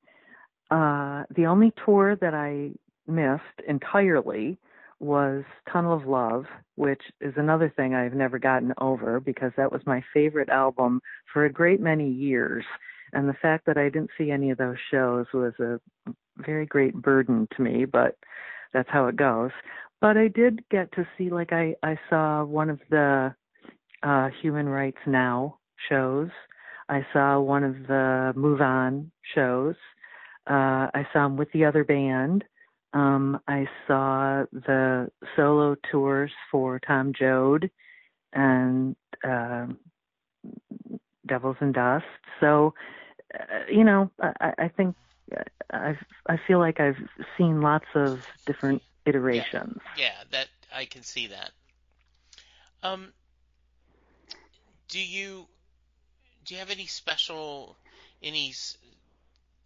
[0.70, 2.70] uh, the only tour that I
[3.10, 4.58] missed entirely
[5.00, 6.44] was Tunnel of Love,
[6.76, 11.00] which is another thing I've never gotten over because that was my favorite album
[11.32, 12.64] for a great many years.
[13.14, 15.80] And the fact that I didn't see any of those shows was a
[16.38, 18.16] very great burden to me, but
[18.72, 19.50] that's how it goes.
[20.00, 23.34] But I did get to see, like, I, I saw one of the
[24.02, 26.28] uh, Human Rights Now shows.
[26.88, 29.76] I saw one of the Move On shows.
[30.46, 32.44] Uh, I saw him with the other band.
[32.92, 37.70] Um, I saw the solo tours for Tom Joad
[38.32, 38.94] and
[39.26, 39.66] uh,
[41.26, 42.04] Devils and Dust.
[42.40, 42.74] So,
[43.70, 44.96] you know, I, I think
[45.72, 46.98] i I feel like I've
[47.36, 49.80] seen lots of different iterations.
[49.96, 51.50] Yeah, yeah, that I can see that.
[52.82, 53.12] Um,
[54.88, 55.46] do you
[56.44, 57.76] do you have any special
[58.22, 58.52] any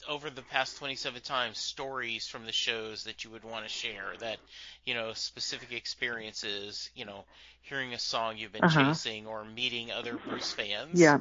[0.09, 4.13] over the past 27 times stories from the shows that you would want to share
[4.21, 4.39] that
[4.85, 7.25] you know specific experiences you know
[7.63, 8.91] hearing a song you've been uh-huh.
[8.91, 11.19] chasing or meeting other bruce fans yeah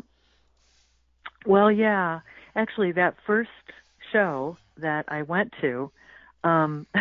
[1.46, 2.20] well yeah
[2.58, 3.50] actually that first
[4.12, 5.92] show that i went to
[6.44, 6.86] um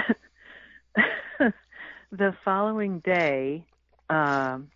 [2.12, 3.64] the following day
[4.08, 4.68] um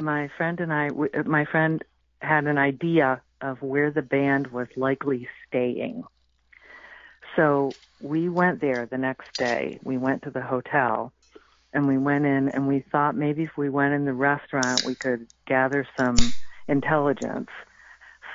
[0.00, 0.88] my friend and i
[1.26, 1.84] my friend
[2.22, 6.04] had an idea of where the band was likely staying.
[7.36, 9.78] So we went there the next day.
[9.82, 11.12] We went to the hotel
[11.72, 14.94] and we went in and we thought maybe if we went in the restaurant we
[14.94, 16.34] could gather some
[16.68, 17.48] intelligence.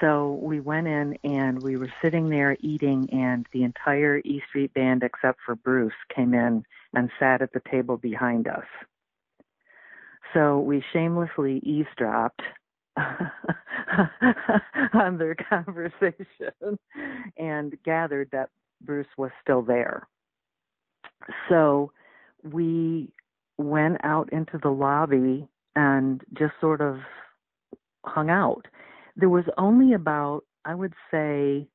[0.01, 4.73] So we went in and we were sitting there eating and the entire E Street
[4.73, 8.65] band except for Bruce came in and sat at the table behind us.
[10.34, 12.41] So we shamelessly eavesdropped
[12.97, 13.31] on
[15.17, 16.77] their conversation
[17.38, 18.49] and gathered that
[18.81, 20.08] Bruce was still there.
[21.49, 21.91] So
[22.43, 23.10] we
[23.58, 26.99] went out into the lobby and just sort of
[28.05, 28.65] hung out.
[29.15, 31.67] There was only about, I would say,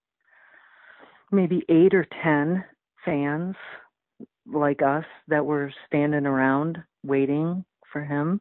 [1.33, 2.65] maybe eight or ten
[3.05, 3.57] fans
[4.47, 8.41] like us that were standing around waiting for him.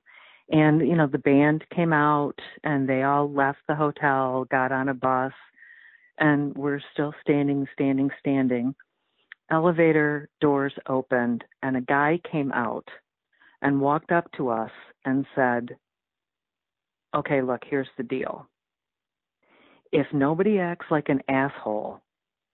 [0.52, 4.90] And you know the band came out and they all left the hotel got on
[4.90, 5.34] a bus
[6.18, 8.74] and we're still standing standing standing.
[9.52, 12.88] Elevator doors opened and a guy came out
[13.62, 14.72] and walked up to us
[15.06, 15.70] and said
[17.16, 18.48] okay look here's the deal
[19.92, 22.00] if nobody acts like an asshole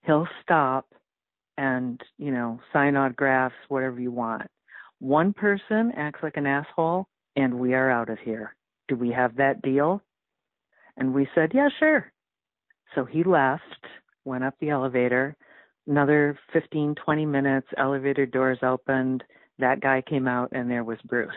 [0.05, 0.87] he'll stop
[1.57, 4.43] and you know sign autographs whatever you want
[4.99, 8.55] one person acts like an asshole and we are out of here.
[8.87, 10.01] Do we have that deal?
[10.97, 12.11] And we said, yeah, sure.
[12.93, 13.63] So he left,
[14.23, 15.35] went up the elevator.
[15.87, 19.23] Another 15, 20 minutes, elevator doors opened.
[19.59, 21.31] That guy came out, and there was Bruce.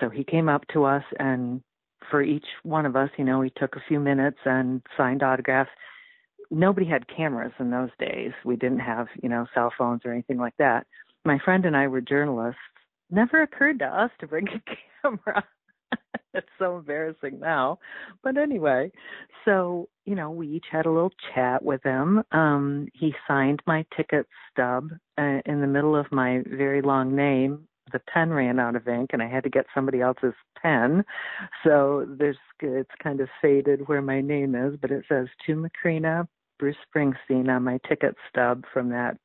[0.00, 1.62] So he came up to us, and
[2.10, 5.70] for each one of us, you know, he took a few minutes and signed autographs.
[6.50, 8.32] Nobody had cameras in those days.
[8.44, 10.86] We didn't have, you know, cell phones or anything like that.
[11.24, 12.60] My friend and I were journalists,
[13.10, 14.60] never occurred to us to bring a
[15.02, 15.44] camera.
[16.34, 17.78] it's so embarrassing now.
[18.22, 18.90] But anyway,
[19.44, 22.22] so, you know, we each had a little chat with him.
[22.32, 27.66] Um, he signed my ticket stub uh, in the middle of my very long name.
[27.92, 31.04] The pen ran out of ink and I had to get somebody else's pen.
[31.62, 36.26] So there's it's kind of faded where my name is, but it says to Macreena
[36.58, 39.18] Bruce Springsteen on my ticket stub from that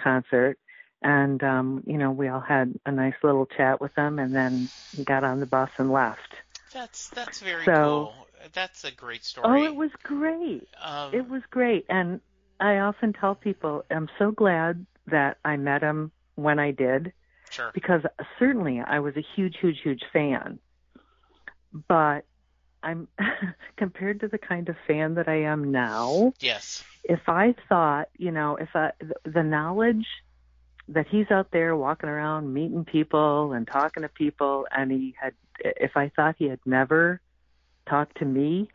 [0.00, 0.58] concert.
[1.02, 4.68] And um you know we all had a nice little chat with them and then
[5.04, 6.34] got on the bus and left.
[6.72, 8.14] That's that's very so, cool.
[8.52, 9.62] That's a great story.
[9.62, 10.68] Oh it was great.
[10.82, 11.86] Um, it was great.
[11.88, 12.20] And
[12.58, 17.12] i often tell people i'm so glad that i met him when i did
[17.56, 17.70] sure.
[17.74, 18.02] Because
[18.38, 20.58] certainly i was a huge huge huge fan.
[21.88, 22.24] But
[22.82, 23.08] i'm
[23.76, 26.84] compared to the kind of fan that i am now yes.
[27.04, 28.92] if i thought you know if i
[29.24, 30.06] the knowledge
[30.88, 35.32] that he's out there walking around meeting people and talking to people and he had
[35.58, 37.20] if I thought he had never
[37.88, 38.68] talked to me,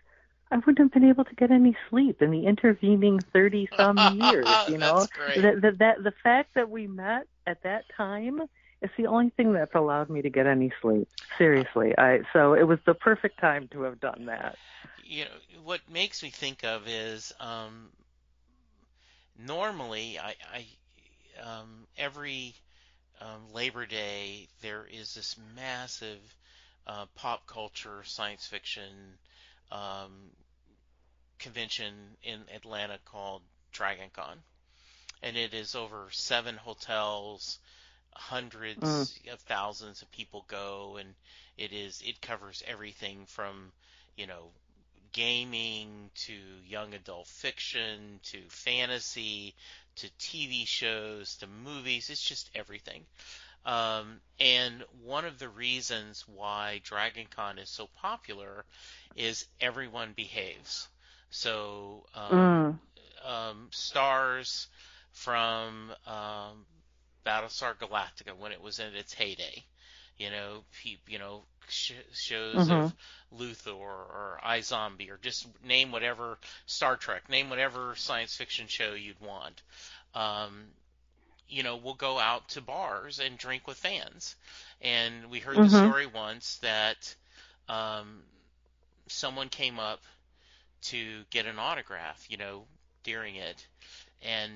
[0.52, 4.48] I wouldn't have been able to get any sleep in the intervening thirty some years,
[4.68, 5.08] you know.
[5.36, 8.42] The, the that the fact that we met at that time
[8.82, 11.08] is the only thing that's allowed me to get any sleep.
[11.38, 11.94] Seriously.
[11.98, 14.58] I so it was the perfect time to have done that.
[15.04, 15.32] You know,
[15.64, 17.90] what makes me think of is um
[19.38, 20.66] normally I, I
[21.42, 22.54] um, every
[23.20, 26.20] um, Labor Day there is this massive
[26.88, 29.18] uh, pop culture science fiction
[29.72, 30.12] um,
[31.40, 33.42] convention in Atlanta called
[33.74, 34.38] DragonCon,
[35.24, 37.60] and it is over seven hotels.
[38.14, 39.34] Hundreds mm.
[39.34, 41.14] of thousands of people go, and
[41.58, 43.72] it is it covers everything from
[44.16, 44.50] you know
[45.14, 46.34] gaming to
[46.66, 49.54] young adult fiction to fantasy
[49.96, 52.10] to TV shows to movies.
[52.10, 53.06] It's just everything.
[53.66, 58.66] Um, and one of the reasons why Dragon Con is so popular
[59.16, 60.88] is everyone behaves.
[61.30, 62.80] So um,
[63.26, 63.30] mm.
[63.30, 64.68] um, stars
[65.12, 66.66] from um,
[67.26, 69.64] Battlestar Galactica when it was in its heyday,
[70.18, 70.64] you know,
[71.08, 72.72] you know, sh- shows mm-hmm.
[72.72, 72.94] of
[73.38, 79.20] Luthor or iZombie or just name whatever Star Trek, name whatever science fiction show you'd
[79.22, 79.62] want.
[80.14, 80.64] Um,
[81.48, 84.36] you know, we'll go out to bars and drink with fans.
[84.82, 85.72] And we heard mm-hmm.
[85.72, 87.14] the story once that
[87.68, 88.24] um,
[89.08, 90.02] someone came up
[90.84, 92.64] to get an autograph, you know,
[93.04, 93.68] during it,
[94.24, 94.52] and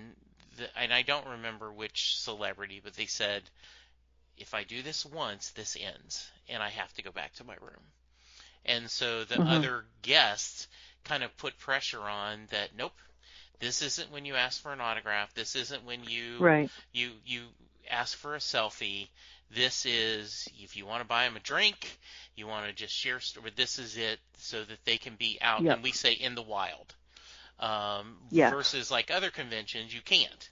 [0.58, 3.44] the, and I don't remember which celebrity, but they said,
[4.38, 7.56] if I do this once, this ends, and I have to go back to my
[7.56, 7.84] room.
[8.66, 9.48] And so the mm-hmm.
[9.48, 10.68] other guests
[11.04, 12.70] kind of put pressure on that.
[12.78, 12.98] Nope,
[13.60, 15.34] this isn't when you ask for an autograph.
[15.34, 16.70] This isn't when you right.
[16.92, 17.44] you you
[17.90, 19.08] ask for a selfie.
[19.52, 22.00] This is if you want to buy them a drink,
[22.36, 23.20] you want to just share.
[23.44, 25.62] But this is it, so that they can be out.
[25.62, 25.76] Yep.
[25.76, 26.94] And we say in the wild.
[27.60, 28.50] Um, yeah.
[28.50, 30.50] Versus like other conventions, you can't.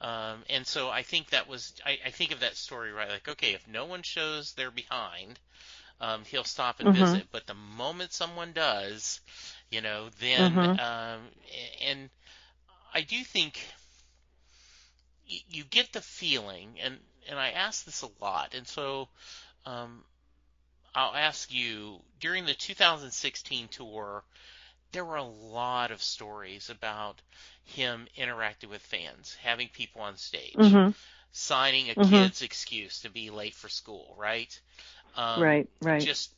[0.00, 3.08] Um, and so I think that was I, I think of that story right.
[3.08, 5.38] Like okay, if no one shows they're behind,
[6.00, 7.04] um, he'll stop and mm-hmm.
[7.04, 7.26] visit.
[7.30, 9.20] But the moment someone does,
[9.70, 10.80] you know, then mm-hmm.
[10.80, 11.20] um,
[11.86, 12.10] and
[12.92, 13.64] I do think
[15.26, 19.08] you get the feeling, and and I ask this a lot, and so
[19.64, 20.02] um,
[20.94, 24.24] I'll ask you during the 2016 tour.
[24.92, 27.20] There were a lot of stories about
[27.64, 30.90] him interacting with fans, having people on stage, mm-hmm.
[31.32, 32.10] signing a mm-hmm.
[32.10, 34.58] kid's excuse to be late for school, right?
[35.16, 36.02] Um, right, right.
[36.02, 36.30] Just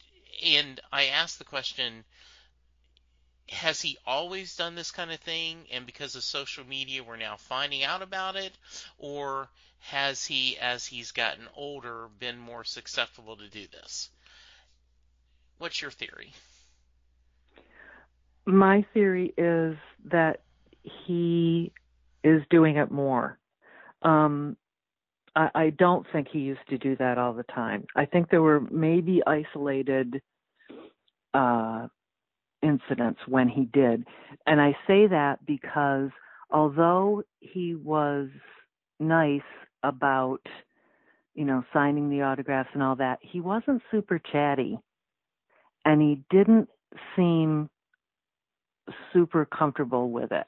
[0.44, 2.04] and I asked the question:
[3.48, 7.36] Has he always done this kind of thing, and because of social media, we're now
[7.36, 8.52] finding out about it,
[8.98, 9.48] or
[9.80, 14.08] has he, as he's gotten older, been more susceptible to do this?
[15.58, 16.32] What's your theory?
[18.46, 19.76] My theory is
[20.10, 20.42] that
[20.82, 21.72] he
[22.22, 23.38] is doing it more.
[24.02, 24.56] Um,
[25.34, 27.86] I, I don't think he used to do that all the time.
[27.96, 30.20] I think there were maybe isolated
[31.32, 31.88] uh,
[32.62, 34.04] incidents when he did.
[34.46, 36.10] And I say that because
[36.50, 38.28] although he was
[39.00, 39.40] nice
[39.82, 40.40] about,
[41.34, 44.78] you know, signing the autographs and all that, he wasn't super chatty.
[45.84, 46.68] And he didn't
[47.16, 47.68] seem
[49.12, 50.46] super comfortable with it.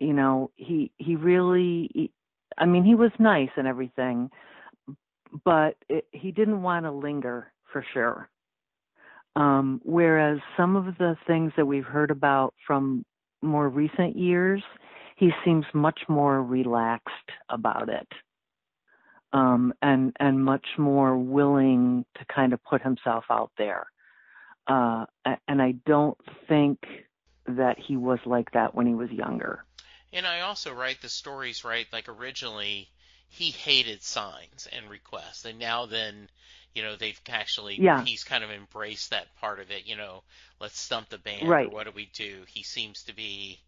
[0.00, 2.12] You know, he he really he,
[2.56, 4.30] I mean, he was nice and everything,
[5.44, 8.28] but it, he didn't want to linger for sure.
[9.36, 13.04] Um, whereas some of the things that we've heard about from
[13.42, 14.62] more recent years,
[15.16, 18.08] he seems much more relaxed about it.
[19.32, 23.86] Um, and and much more willing to kind of put himself out there.
[24.68, 25.06] uh,
[25.48, 26.18] and I don't
[26.48, 26.78] think
[27.56, 29.64] that he was like that when he was younger.
[30.12, 31.86] And I also write the stories right.
[31.92, 32.88] Like originally,
[33.28, 36.28] he hated signs and requests, and now then,
[36.74, 38.02] you know, they've actually yeah.
[38.04, 39.86] he's kind of embraced that part of it.
[39.86, 40.22] You know,
[40.60, 41.66] let's stump the band, right.
[41.66, 42.42] or what do we do?
[42.46, 43.58] He seems to be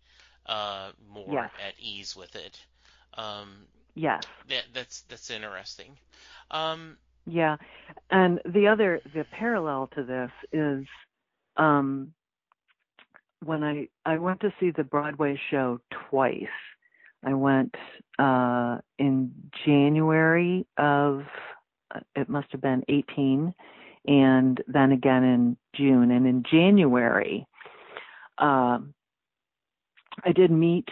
[0.46, 2.58] uh, more at ease with it.
[3.14, 5.96] Um, yes, that, that's that's interesting.
[6.50, 7.56] Um, yeah,
[8.10, 10.86] and the other the parallel to this is
[11.56, 12.14] um,
[13.44, 16.44] when I I went to see the Broadway show twice.
[17.24, 17.74] I went
[18.18, 19.32] uh, in
[19.66, 21.24] January of
[22.14, 23.52] it must have been 18,
[24.06, 26.10] and then again in June.
[26.12, 27.46] And in January,
[28.38, 28.94] um,
[30.24, 30.88] I did meet.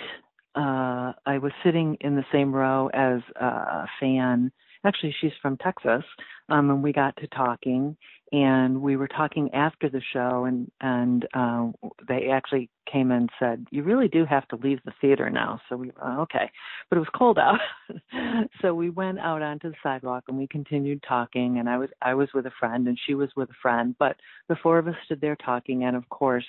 [0.54, 4.50] Uh, I was sitting in the same row as a fan
[4.84, 6.04] actually she's from Texas,
[6.48, 7.96] um, and we got to talking,
[8.32, 11.66] and we were talking after the show, and and uh,
[12.06, 15.76] they actually came and said, "You really do have to leave the theater now." So
[15.76, 16.50] we, uh, okay,
[16.88, 17.60] but it was cold out,
[18.62, 22.14] so we went out onto the sidewalk and we continued talking, and I was I
[22.14, 24.16] was with a friend and she was with a friend, but
[24.48, 26.46] the four of us stood there talking, and of course,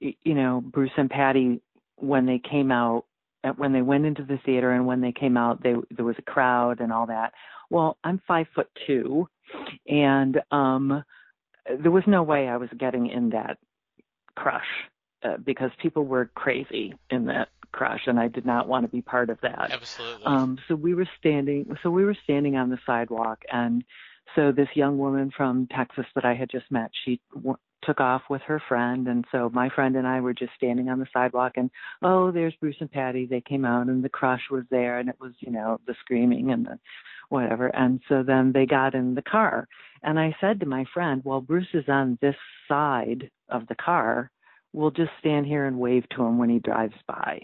[0.00, 1.60] you know, Bruce and Patti
[1.96, 3.04] when they came out
[3.52, 6.22] when they went into the theater and when they came out, they there was a
[6.22, 7.32] crowd and all that.
[7.70, 9.28] Well, I'm five foot two,
[9.86, 11.04] and um,
[11.82, 13.58] there was no way I was getting in that
[14.36, 14.66] crush
[15.24, 19.02] uh, because people were crazy in that crush, and I did not want to be
[19.02, 19.70] part of that.
[19.72, 20.26] Absolutely.
[20.26, 21.76] Um, so we were standing.
[21.82, 23.84] So we were standing on the sidewalk, and
[24.34, 27.20] so this young woman from Texas that I had just met, she
[27.82, 30.98] took off with her friend and so my friend and I were just standing on
[30.98, 31.70] the sidewalk and
[32.02, 33.26] oh there's Bruce and Patti.
[33.26, 36.50] They came out and the crush was there and it was you know the screaming
[36.50, 36.78] and the
[37.28, 39.68] whatever and so then they got in the car.
[40.02, 42.36] And I said to my friend well Bruce is on this
[42.68, 44.30] side of the car.
[44.72, 47.40] We'll just stand here and wave to him when he drives by.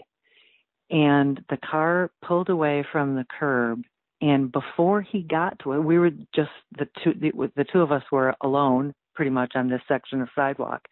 [0.89, 3.83] And the car pulled away from the curb
[4.23, 7.91] and before he got to it we were just the two the, the two of
[7.91, 10.87] us were alone pretty much on this section of sidewalk.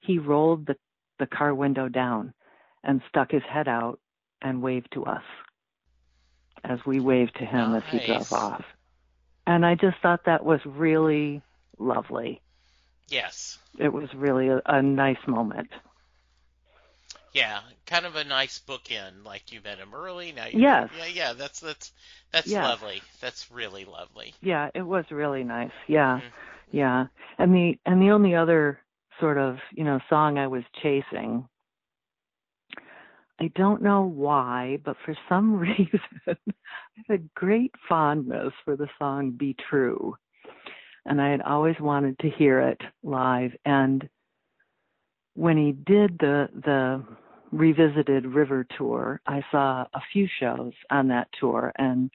[0.00, 0.76] He rolled the,
[1.18, 2.32] the car window down
[2.84, 3.98] and stuck his head out
[4.42, 5.24] and waved to us
[6.64, 7.82] as we waved to him nice.
[7.92, 8.64] as he drove off.
[9.46, 11.42] And I just thought that was really
[11.78, 12.40] lovely.
[13.08, 13.58] Yes.
[13.78, 15.70] It was really a, a nice moment.
[17.32, 19.24] Yeah, kind of a nice bookend.
[19.24, 20.32] Like you met him early.
[20.32, 20.88] Now you yes.
[20.96, 21.32] Yeah, yeah.
[21.34, 21.92] That's that's
[22.32, 22.64] that's yes.
[22.64, 23.02] lovely.
[23.20, 24.32] That's really lovely.
[24.40, 25.70] Yeah, it was really nice.
[25.86, 26.20] Yeah.
[26.20, 26.55] Mm-hmm.
[26.70, 27.06] Yeah.
[27.38, 28.80] And the and the only other
[29.20, 31.48] sort of, you know, song I was chasing
[33.38, 36.34] I don't know why, but for some reason I
[37.08, 40.16] have a great fondness for the song Be True.
[41.04, 44.08] And I had always wanted to hear it live and
[45.34, 47.04] when he did the the
[47.52, 52.10] revisited river tour, I saw a few shows on that tour and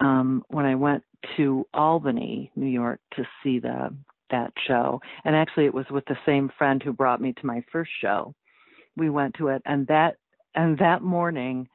[0.00, 1.02] um when I went
[1.36, 3.94] to Albany, New York to see the
[4.30, 5.00] that show.
[5.24, 8.34] And actually it was with the same friend who brought me to my first show.
[8.96, 10.16] We went to it and that
[10.54, 11.68] and that morning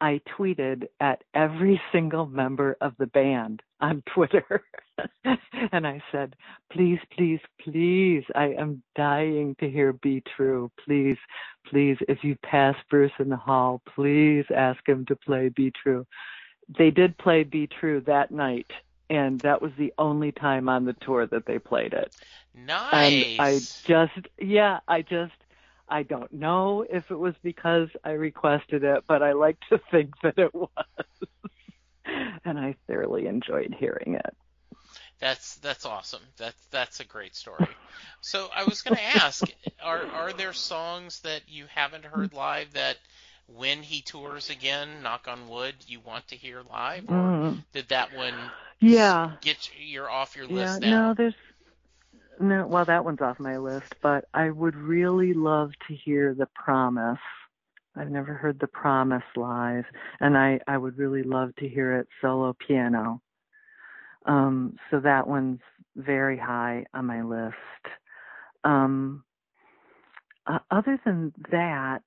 [0.00, 4.62] I tweeted at every single member of the band on Twitter.
[5.72, 6.34] and I said,
[6.72, 10.70] please, please, please, I am dying to hear Be True.
[10.84, 11.16] Please,
[11.66, 16.04] please, if you pass Bruce in the hall, please ask him to play Be True.
[16.76, 18.70] They did play Be True that night
[19.10, 22.12] and that was the only time on the tour that they played it.
[22.54, 22.92] Nice.
[22.92, 25.32] And I just, yeah, I just,
[25.88, 30.12] I don't know if it was because I requested it, but I like to think
[30.22, 30.68] that it was.
[32.44, 34.36] and I thoroughly enjoyed hearing it.
[35.20, 36.22] That's that's awesome.
[36.36, 37.66] That's that's a great story.
[38.20, 39.44] So I was going to ask,
[39.82, 42.98] are are there songs that you haven't heard live that
[43.48, 47.64] when he tours again, knock on wood, you want to hear live, or Mm.
[47.72, 49.32] did that one Yeah.
[49.40, 51.34] get you're off your list Yeah, list no, there's
[52.40, 52.66] no.
[52.66, 57.18] Well, that one's off my list, but I would really love to hear the Promise.
[57.96, 59.84] I've never heard the Promise live,
[60.20, 63.20] and I I would really love to hear it solo piano.
[64.26, 65.60] Um, so that one's
[65.96, 67.56] very high on my list.
[68.64, 69.24] Um,
[70.46, 72.02] uh, other than that,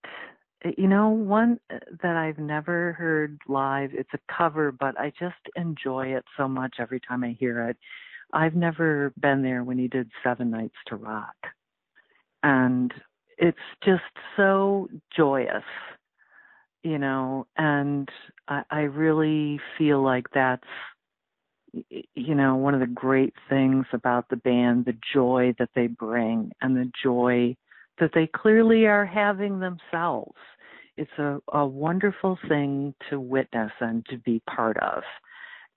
[0.63, 5.11] Eh, you know, one eh, that I've never heard live, it's a cover, but I
[5.19, 7.77] just enjoy it so much every time I hear it.
[8.33, 11.35] I've never been there when he did Seven Nights to Rock.
[12.43, 12.93] And
[13.37, 14.01] it's just
[14.37, 15.63] so joyous,
[16.83, 18.09] you know, and
[18.47, 20.63] I, I really feel like that's
[22.15, 26.51] you know, one of the great things about the band, the joy that they bring
[26.61, 27.55] and the joy
[28.01, 30.35] that they clearly are having themselves.
[30.97, 35.03] It's a, a wonderful thing to witness and to be part of.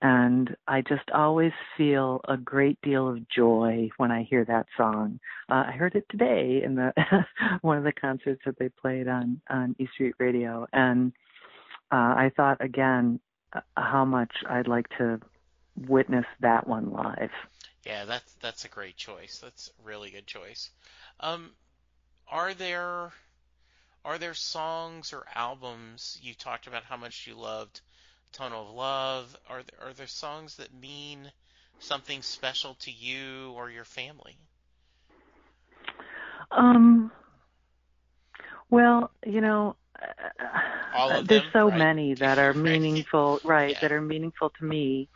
[0.01, 5.19] And I just always feel a great deal of joy when I hear that song.
[5.49, 6.93] Uh, I heard it today in the
[7.61, 11.13] one of the concerts that they played on on E Street Radio, and
[11.91, 13.19] uh, I thought again
[13.53, 15.21] uh, how much I'd like to
[15.87, 17.31] witness that one live.
[17.85, 19.39] Yeah, that's that's a great choice.
[19.41, 20.71] That's a really good choice.
[21.21, 21.51] Um,
[22.31, 23.11] are there
[24.03, 27.81] are there songs or albums you talked about how much you loved
[28.31, 29.35] Tunnel of Love?
[29.49, 31.31] Are there, are there songs that mean
[31.79, 34.37] something special to you or your family?
[36.51, 37.11] Um.
[38.69, 39.75] Well, you know,
[41.23, 41.77] there's them, so right?
[41.77, 43.71] many that are meaningful, right?
[43.71, 43.79] Yeah.
[43.81, 45.09] That are meaningful to me.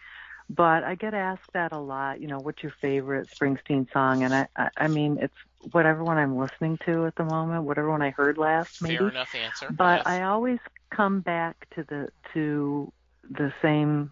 [0.49, 2.21] But I get asked that a lot.
[2.21, 4.23] You know, what's your favorite Springsteen song?
[4.23, 5.35] And I, I, I mean, it's
[5.71, 8.97] whatever one I'm listening to at the moment, whatever one I heard last, maybe.
[8.97, 9.69] Fair enough answer.
[9.71, 10.07] But yes.
[10.07, 12.91] I always come back to the to
[13.29, 14.11] the same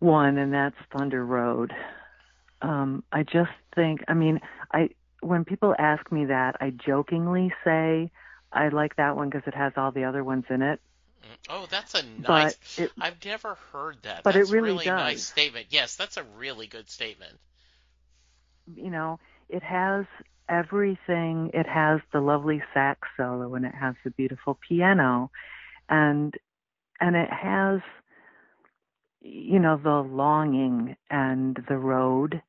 [0.00, 1.72] one, and that's Thunder Road.
[2.60, 4.40] Um, I just think, I mean,
[4.72, 8.10] I when people ask me that, I jokingly say
[8.52, 10.80] I like that one because it has all the other ones in it.
[11.22, 12.56] Mm, oh, that's a nice.
[12.78, 14.22] It, I've never heard that.
[14.22, 14.98] But that's it really, really does.
[14.98, 15.66] nice statement.
[15.70, 17.38] Yes, that's a really good statement.
[18.74, 20.06] You know, it has
[20.48, 21.50] everything.
[21.54, 25.30] It has the lovely sax solo and it has the beautiful piano,
[25.88, 26.34] and
[27.00, 27.80] and it has
[29.20, 32.42] you know the longing and the road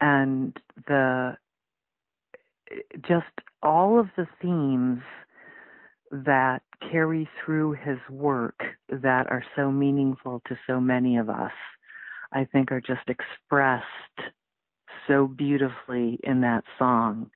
[0.00, 0.56] and
[0.86, 1.36] the
[3.02, 3.26] just
[3.62, 5.02] all of the themes
[6.10, 11.52] that carry through his work that are so meaningful to so many of us
[12.32, 13.84] i think are just expressed
[15.06, 17.30] so beautifully in that song.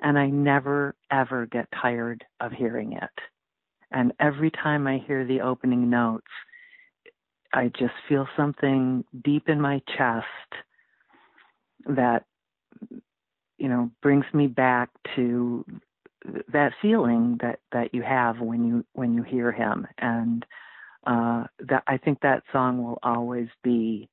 [0.00, 3.22] And i never ever get tired of hearing it.
[3.92, 6.26] And every time i hear the opening notes
[7.52, 10.26] I just feel something deep in my chest
[11.86, 12.24] that
[13.58, 15.64] you know brings me back to
[16.52, 20.46] that feeling that that you have when you when you hear him and
[21.06, 24.08] uh that I think that song will always be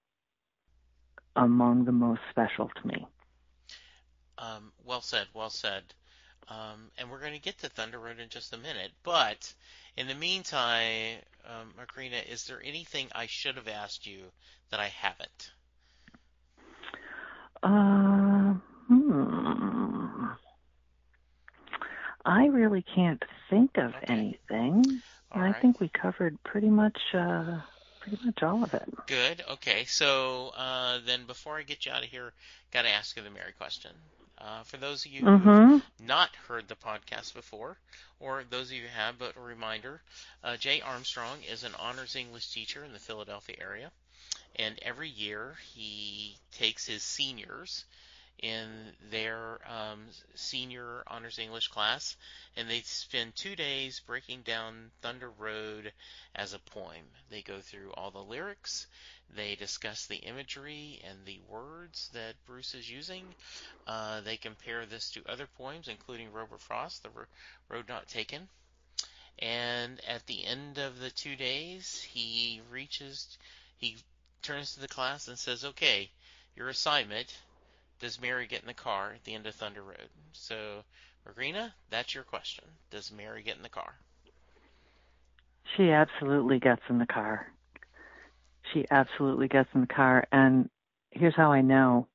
[1.35, 3.05] among the most special to me.
[4.37, 5.83] Um, well said, well said.
[6.47, 8.91] Um, and we're going to get to Thunder Road in just a minute.
[9.03, 9.53] But
[9.95, 14.23] in the meantime, um, Macreena, is there anything I should have asked you
[14.71, 15.51] that I haven't?
[17.61, 18.53] Uh,
[18.87, 20.25] hmm.
[22.25, 24.07] I really can't think of Okay.
[24.07, 25.01] anything.
[25.31, 25.55] All I right.
[25.61, 27.59] think we covered pretty much uh,
[27.99, 28.87] pretty much all of it.
[29.07, 29.43] Good.
[29.49, 29.85] Okay.
[29.85, 32.33] So uh, then, before I get you out of here,
[32.71, 33.91] got to ask you the Mary question.
[34.37, 35.77] Uh, for those of you who've Mm-hmm.
[35.99, 37.77] not heard the podcast before,
[38.19, 40.01] or those of you who have, but a reminder,
[40.43, 43.91] uh, Jay Armstrong is an honors English teacher in the Philadelphia area,
[44.55, 47.85] and every year he takes his seniors
[48.41, 49.99] in their um,
[50.35, 52.15] senior honors English class,
[52.55, 55.91] and they spend two days breaking down Thunder Road
[56.35, 57.03] as a poem.
[57.29, 58.87] They go through all the lyrics,
[59.35, 63.23] they discuss the imagery and the words that Bruce is using.
[63.85, 67.09] Uh, they compare this to other poems, including Robert Frost, The
[67.67, 68.47] Road Not Taken.
[69.37, 73.37] And at the end of the two days, he reaches,
[73.77, 73.97] he
[74.41, 76.09] turns to the class and says, Okay,
[76.55, 77.33] your assignment
[77.99, 80.09] does Mary get in the car at the end of Thunder Road?
[80.33, 80.83] So,
[81.27, 82.65] Macreena, that's your question.
[82.89, 83.95] Does Mary get in the car?
[85.75, 87.51] She absolutely gets in the car.
[88.73, 90.69] She absolutely gets in the car, and
[91.11, 92.07] here's how I know.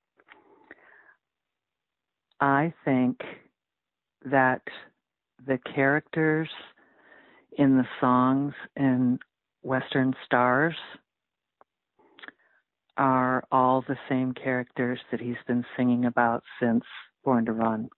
[2.41, 3.21] I think
[4.25, 4.63] that
[5.47, 6.49] the characters
[7.57, 9.19] in the songs in
[9.63, 10.75] Western Stars
[12.97, 16.85] are all the same characters that he's been singing about since
[17.25, 17.89] Born to Run.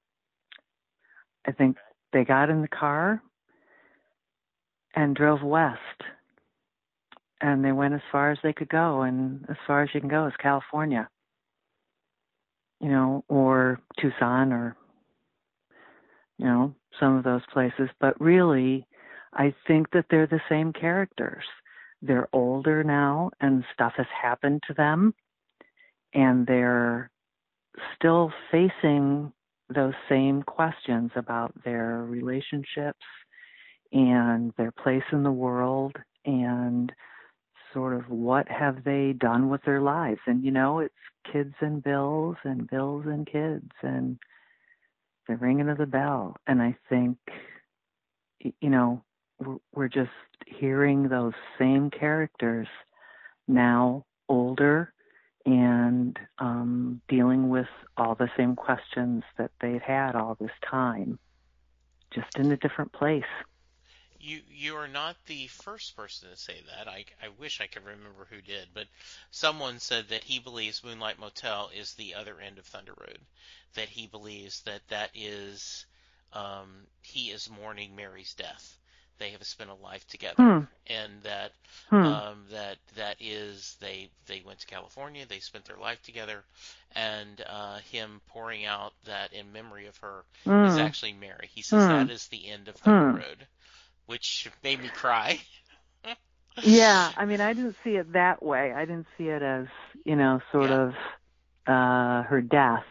[1.47, 1.77] I think
[2.13, 3.23] they got in the car
[4.95, 5.79] and drove west.
[7.41, 10.09] And they went as far as they could go, and as far as you can
[10.09, 11.07] go is California,
[12.81, 14.75] you know, or Tucson, or,
[16.39, 17.91] you know, some of those places.
[18.01, 18.87] But really,
[19.35, 21.45] I think that they're the same characters.
[22.03, 25.15] They're older now, and stuff has happened to them,
[26.15, 27.11] and they're
[27.95, 29.33] still facing
[29.75, 33.05] those same questions about their relationships
[33.93, 36.93] and their place in the world and
[37.73, 40.21] sort of what have they done with their lives?
[40.27, 40.95] And you know, it's
[41.31, 44.19] kids and bills and bills and kids and
[45.29, 46.37] the ringing of the bell.
[46.47, 47.19] And I think,
[48.41, 49.03] you know,
[49.73, 50.11] we're just
[50.47, 52.69] hearing those same characters
[53.49, 54.93] now older
[55.45, 61.19] and um, dealing with all the same questions that they've had all this time,
[62.11, 63.25] just in a different place.
[64.19, 66.89] You you are not the first person to say that.
[66.89, 68.87] I, I wish I could remember who did, but
[69.31, 73.21] someone said that he believes Moonlight Motel is the other end of Thunder Road.
[73.75, 75.87] That he believes that that is
[76.33, 78.79] um, he is mourning Mary's death
[79.19, 80.61] they have spent a life together, hmm.
[80.87, 81.53] and that
[81.91, 81.97] hmm.
[81.97, 86.45] um, that that is they they went to California, they spent their life together,
[86.95, 90.69] and uh, him pouring out that in memory of her mm.
[90.69, 91.49] is actually Mary.
[91.53, 91.89] He says hmm.
[91.91, 93.17] that is the end of Thunder hmm.
[93.17, 93.47] Road,
[94.07, 95.41] which made me cry.
[96.63, 98.73] yeah, I mean, I didn't see it that way.
[98.73, 99.67] I didn't see it as
[100.05, 100.83] you know, sort yeah.
[100.83, 100.95] of
[101.67, 102.85] uh, her death.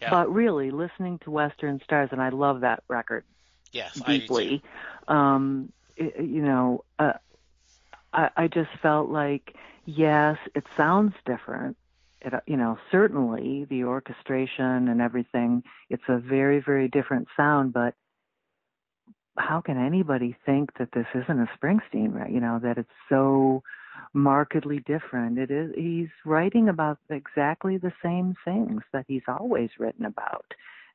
[0.00, 0.10] Yeah.
[0.10, 3.24] But really, listening to Western Stars, and I love that record
[3.72, 4.62] yes, deeply.
[5.10, 7.14] Um, it, you know, uh,
[8.12, 9.54] I, I just felt like,
[9.84, 11.76] yes, it sounds different.
[12.22, 17.94] It, you know, certainly the orchestration and everything, it's a very, very different sound, but
[19.36, 22.30] how can anybody think that this isn't a Springsteen, right?
[22.30, 23.62] You know, that it's so
[24.12, 25.38] markedly different.
[25.38, 30.46] It is he's writing about exactly the same things that he's always written about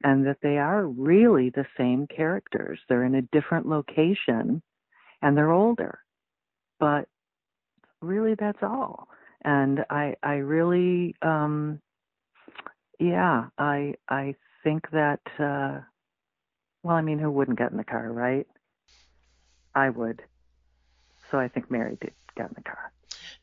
[0.05, 2.79] and that they are really the same characters.
[2.87, 4.61] They're in a different location
[5.23, 5.99] and they're older.
[6.79, 7.09] But
[8.01, 9.09] really that's all.
[9.43, 11.81] And I I really um
[12.99, 15.79] yeah, I I think that uh
[16.83, 18.45] well, I mean, who wouldn't get in the car, right?
[19.73, 20.21] I would.
[21.31, 22.91] So I think Mary did get in the car.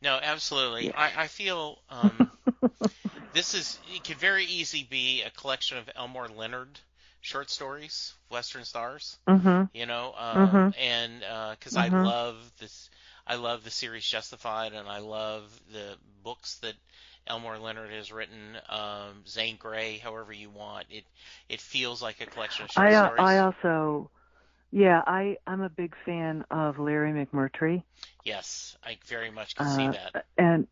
[0.03, 0.90] No, absolutely.
[0.90, 0.92] Yeah.
[0.92, 2.32] I, I feel um,
[3.32, 6.80] this is it could very easily be a collection of Elmore Leonard
[7.20, 9.18] short stories, Western Stars.
[9.28, 9.64] Mm-hmm.
[9.72, 10.74] You know, um, Mhm.
[10.78, 11.20] and
[11.59, 11.76] because Mhm.
[11.76, 12.90] I love this,
[13.26, 16.74] I love the series Justified, and I love the books that
[17.26, 18.57] Elmore Leonard has written.
[18.68, 21.05] Um, Zane Grey, however you want it.
[21.48, 23.18] It feels like a collection of short I uh, stories.
[23.18, 24.11] I also
[24.73, 27.85] yeah, I I'm a big fan of Larry McMurtry.
[28.25, 30.14] yes, I very much can see Uh, that.
[30.39, 30.66] and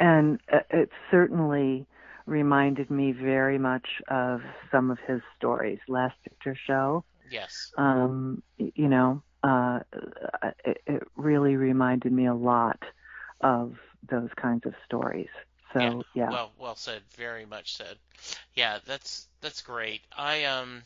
[0.00, 1.86] and uh, it certainly
[2.26, 5.78] reminded me very much of some of his stories.
[5.88, 7.72] Last Picture Show, Yes.
[7.78, 9.80] um, you know, uh,
[10.64, 12.82] it, it really reminded me a lot
[13.40, 13.74] of
[14.10, 15.28] those kinds of stories.
[15.72, 17.02] So yeah, Well, well said.
[17.16, 17.98] Very much said.
[18.54, 20.02] Yeah, that's that's great.
[20.16, 20.84] I um,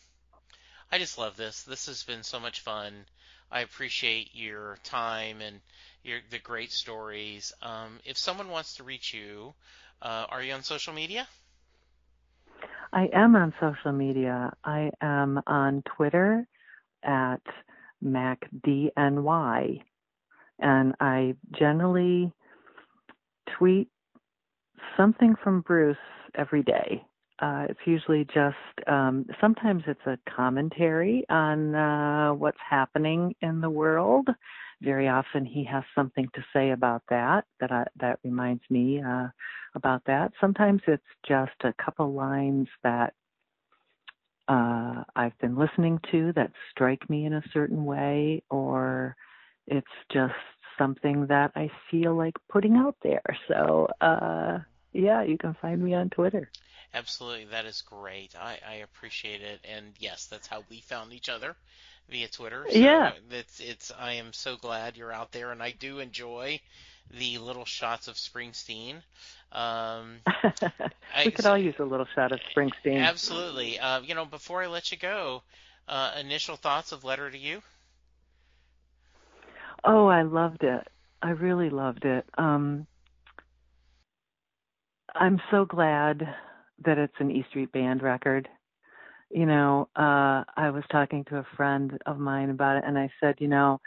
[0.91, 1.63] I just love this.
[1.65, 3.07] This has been so much fun.
[3.51, 5.61] I appreciate your time and
[6.03, 7.53] your the great stories.
[7.63, 9.55] Um, if someone wants to reach you,
[10.03, 11.27] uh, are you on social media?
[12.93, 14.53] I am on social media.
[14.65, 16.47] I am on Twitter
[17.03, 17.43] at
[18.05, 19.83] MacDNY,
[20.59, 22.33] and I generally
[23.59, 23.89] tweet
[24.97, 25.97] something from Bruce
[26.35, 27.05] every day.
[27.39, 33.69] Uh, it's usually just um, sometimes it's a commentary on uh, what's happening in the
[33.69, 34.29] world.
[34.81, 39.29] Very often he has something to say about that that I, that reminds me uh,
[39.75, 40.33] about that.
[40.41, 43.13] Sometimes it's just a couple lines that
[44.49, 49.17] uh, I've been listening to that strike me in a certain way, or
[49.67, 50.35] it's just
[50.79, 53.23] something that I feel like putting out there.
[53.49, 54.59] So, uh,
[54.97, 56.51] yeah, you can find me on Twitter.
[56.95, 58.35] Absolutely, that is great.
[58.39, 61.55] I, I appreciate it, and yes, that's how we found each other
[62.09, 62.67] via Twitter.
[62.71, 63.13] So Yeah.
[63.31, 63.93] it's it's.
[63.99, 66.61] I am so glad you're out there, and I do enjoy
[67.11, 69.03] the little shots of Springsteen.
[69.53, 70.17] Um,
[71.25, 73.03] we could all use a little shot of Springsteen.
[73.03, 73.79] Absolutely.
[73.79, 75.43] Uh, you know, before I let you go,
[75.89, 77.63] uh, initial thoughts of Letter to You?
[79.85, 80.87] Oh, I loved it.
[81.23, 82.27] I really loved it.
[82.37, 82.87] Um,
[85.19, 86.23] I'm so glad
[86.85, 88.49] that it's an E Street Band record.
[89.31, 93.11] You know, uh, I was talking to a friend of mine about it, and I
[93.21, 93.81] said, you know,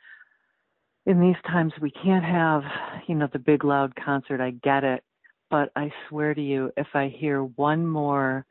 [1.05, 2.63] in these times we can't have,
[3.07, 4.41] you know, the big loud concert.
[4.41, 5.03] I get it,
[5.49, 8.45] but I swear to you, if I hear one more,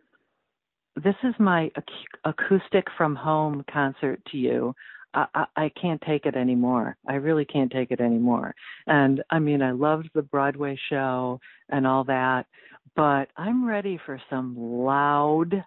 [0.97, 4.75] this is my ac- acoustic from home concert to you.
[5.15, 6.97] I, I, can't take it anymore.
[7.09, 8.55] I really can't take it anymore.
[8.87, 11.41] And I mean, I loved the Broadway show
[11.71, 12.47] and all that,
[12.95, 15.65] but I'm ready for some loud,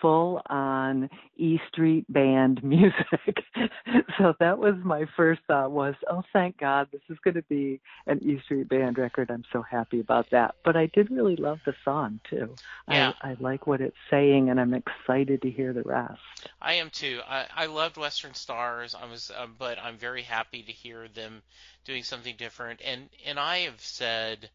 [0.00, 3.38] full on E Street band music.
[4.18, 8.22] so that was my first thought was, oh thank God this is gonna be an
[8.22, 9.30] E Street band record.
[9.30, 10.54] I'm so happy about that.
[10.64, 12.54] But I did really love the song too.
[12.88, 13.12] Yeah.
[13.22, 16.20] I, I like what it's saying and I'm excited to hear the rest.
[16.60, 17.20] I am too.
[17.28, 18.94] I, I loved Western Stars.
[18.94, 21.42] I was, um, but I'm very happy to hear them
[21.84, 22.80] doing something different.
[22.84, 24.50] And and I have said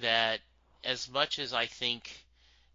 [0.00, 0.40] that
[0.82, 2.23] as much as I think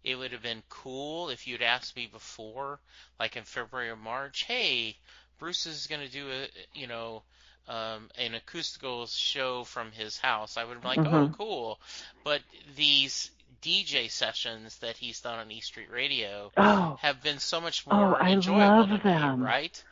[0.04, 2.80] it would have been cool if you'd asked me before,
[3.18, 4.96] like in February or March, hey,
[5.38, 7.22] Bruce is going to do a, you know,
[7.68, 10.56] um, an acoustical show from his house.
[10.56, 11.32] I would have been like, oh, Mhm.
[11.32, 11.80] cool.
[12.24, 12.42] But
[12.76, 13.30] these
[13.62, 18.14] DJ sessions that he's done on E Street Radio Oh, have been so much Oh,
[18.14, 19.44] more I enjoyable me, them.
[19.44, 19.84] right?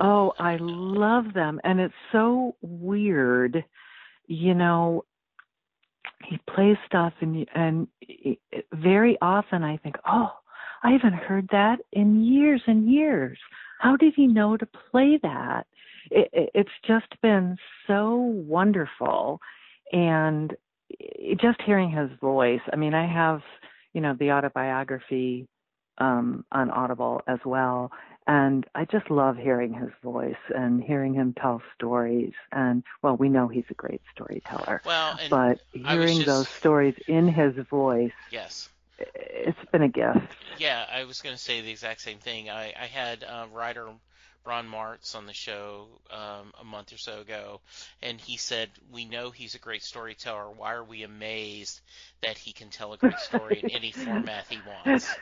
[0.00, 1.60] Oh, I love them.
[1.64, 3.64] And it's so weird.
[4.26, 5.04] You know,
[6.28, 7.86] he plays stuff and and
[8.74, 10.32] very often I think, "Oh,
[10.82, 13.38] I haven't heard that in years and years.
[13.80, 15.66] How did he know to play that?"
[16.10, 17.56] It, it, it's just been
[17.86, 19.40] so wonderful
[19.92, 20.54] and
[21.40, 22.60] just hearing his voice.
[22.72, 23.40] I mean, I have,
[23.94, 25.46] you know, the autobiography
[25.98, 27.90] um on Audible as well
[28.26, 32.32] and I just love hearing his voice and hearing him tell stories.
[32.52, 37.28] And well, we know he's a great storyteller, Well, but hearing just- those stories in
[37.28, 38.68] his voice, yes.
[38.98, 40.18] it's been a gift.
[40.58, 42.48] Yeah, I was going to say the exact same thing.
[42.50, 43.88] I, I had uh, writer
[44.44, 47.60] Ron Martz on the show um, a month or so ago,
[48.02, 50.50] and he said, "We know he's a great storyteller.
[50.50, 51.80] Why are we amazed
[52.22, 55.18] that he can tell a great story in any format he wants?"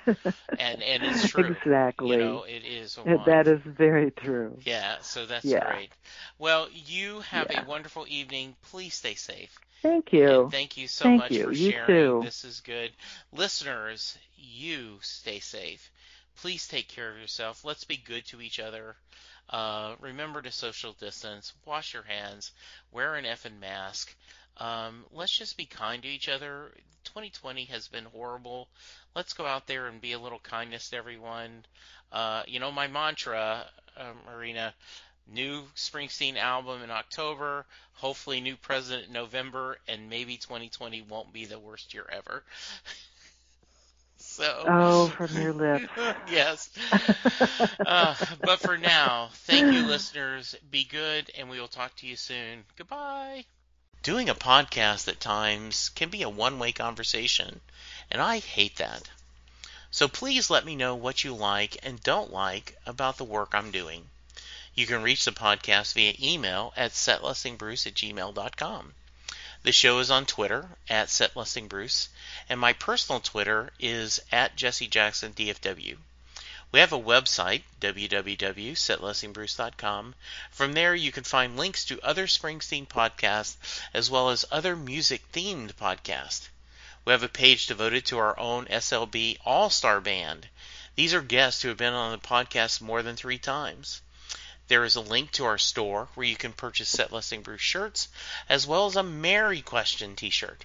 [0.57, 1.57] And and it's true.
[1.65, 2.09] exactly.
[2.09, 2.99] You know, it is.
[3.07, 4.65] A that is very true.
[4.65, 5.55] Yeah, so that's Yeah.
[5.55, 5.93] great.
[6.39, 7.61] Well, you have Yeah.
[7.61, 8.57] a wonderful evening.
[8.63, 9.61] Please stay safe.
[9.83, 10.27] Thank you.
[10.27, 11.51] And thank you so Thank much you.
[11.51, 12.13] for You sharing.
[12.13, 12.21] too.
[12.21, 12.95] This is good.
[13.33, 15.91] Listeners, you stay safe.
[16.41, 17.65] Please take care of yourself.
[17.65, 18.97] Let's be good to each other.
[19.51, 21.53] Uh, remember to social distance.
[21.67, 22.53] Wash your hands.
[22.93, 24.15] Wear an effing mask.
[24.57, 26.73] Um, let's just be kind to each other.
[27.05, 28.69] 2020 has been horrible.
[29.15, 31.67] Let's go out there and be a little kindness to everyone.
[32.11, 33.67] Uh, you know, my mantra,
[33.99, 34.73] uh, Macreena,
[35.27, 41.45] new Springsteen album in October, hopefully new president in November, and maybe 2020 won't be
[41.45, 42.45] the worst year ever.
[44.41, 44.65] so.
[44.67, 45.93] Oh, from your lips.
[46.31, 46.71] yes.
[47.85, 50.57] Uh, but for now, thank you, listeners.
[50.71, 52.65] Be good, and we will talk to you soon.
[52.77, 53.45] Goodbye.
[54.03, 57.61] Doing a podcast at times can be a one way conversation,
[58.11, 59.11] and I hate that.
[59.91, 63.71] So please let me know what you like and don't like about the work I'm
[63.71, 64.09] doing.
[64.75, 68.95] You can reach the podcast via email at setlistingbruce at gmail.com.
[69.63, 72.09] The show is on Twitter at setlistingbruce,
[72.49, 75.99] and my personal Twitter is at Jesse Jackson DFW.
[76.73, 80.15] We have a website, www.setlistingbruce.com.
[80.51, 83.57] From there, you can find links to other Springsteen podcasts
[83.93, 86.49] as well as other music themed podcasts.
[87.05, 90.49] We have a page devoted to our own SLB All Star Band.
[90.95, 94.01] These are guests who have been on the podcast more than three times.
[94.71, 98.07] There is a link to our store where you can purchase Set Listing Bruce shirts
[98.49, 100.65] as well as a Mary Question t shirt.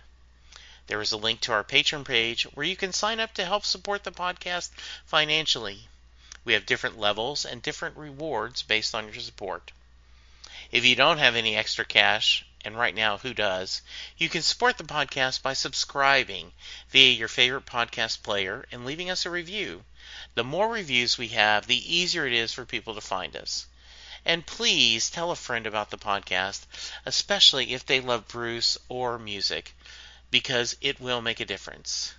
[0.85, 3.65] There is a link to our Patreon page where you can sign up to help
[3.65, 4.69] support the podcast
[5.07, 5.89] financially.
[6.43, 9.71] We have different levels and different rewards based on your support.
[10.71, 13.81] If you don't have any extra cash, and right now who does,
[14.17, 16.53] you can support the podcast by subscribing
[16.89, 19.83] via your favorite podcast player and leaving us a review.
[20.35, 23.65] The more reviews we have, the easier it is for people to find us.
[24.25, 26.65] And please tell a friend about the podcast,
[27.05, 29.75] especially if they love Bruce or music,
[30.31, 32.15] because it will make a difference.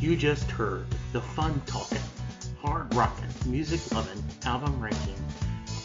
[0.00, 2.02] You just heard the fun talking,
[2.60, 5.16] hard rocking, music loving, album ranking,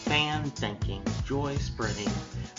[0.03, 2.11] fan thinking, joy spreading,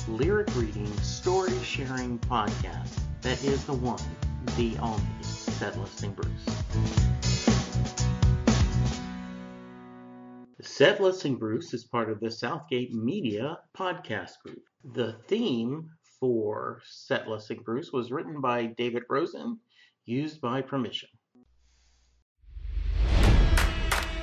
[0.09, 4.01] lyric reading, story sharing podcast that is the one,
[4.57, 6.31] the um, only, Set Listing Bruce.
[10.61, 14.63] Set Listing Bruce is part of the Southgate Media podcast group.
[14.95, 19.59] The theme for Set Listing Bruce was written by David Rosen,
[20.05, 21.09] used by permission.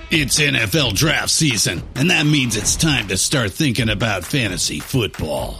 [0.10, 5.60] It's NFL draft season, and that means it's time to start thinking about fantasy football.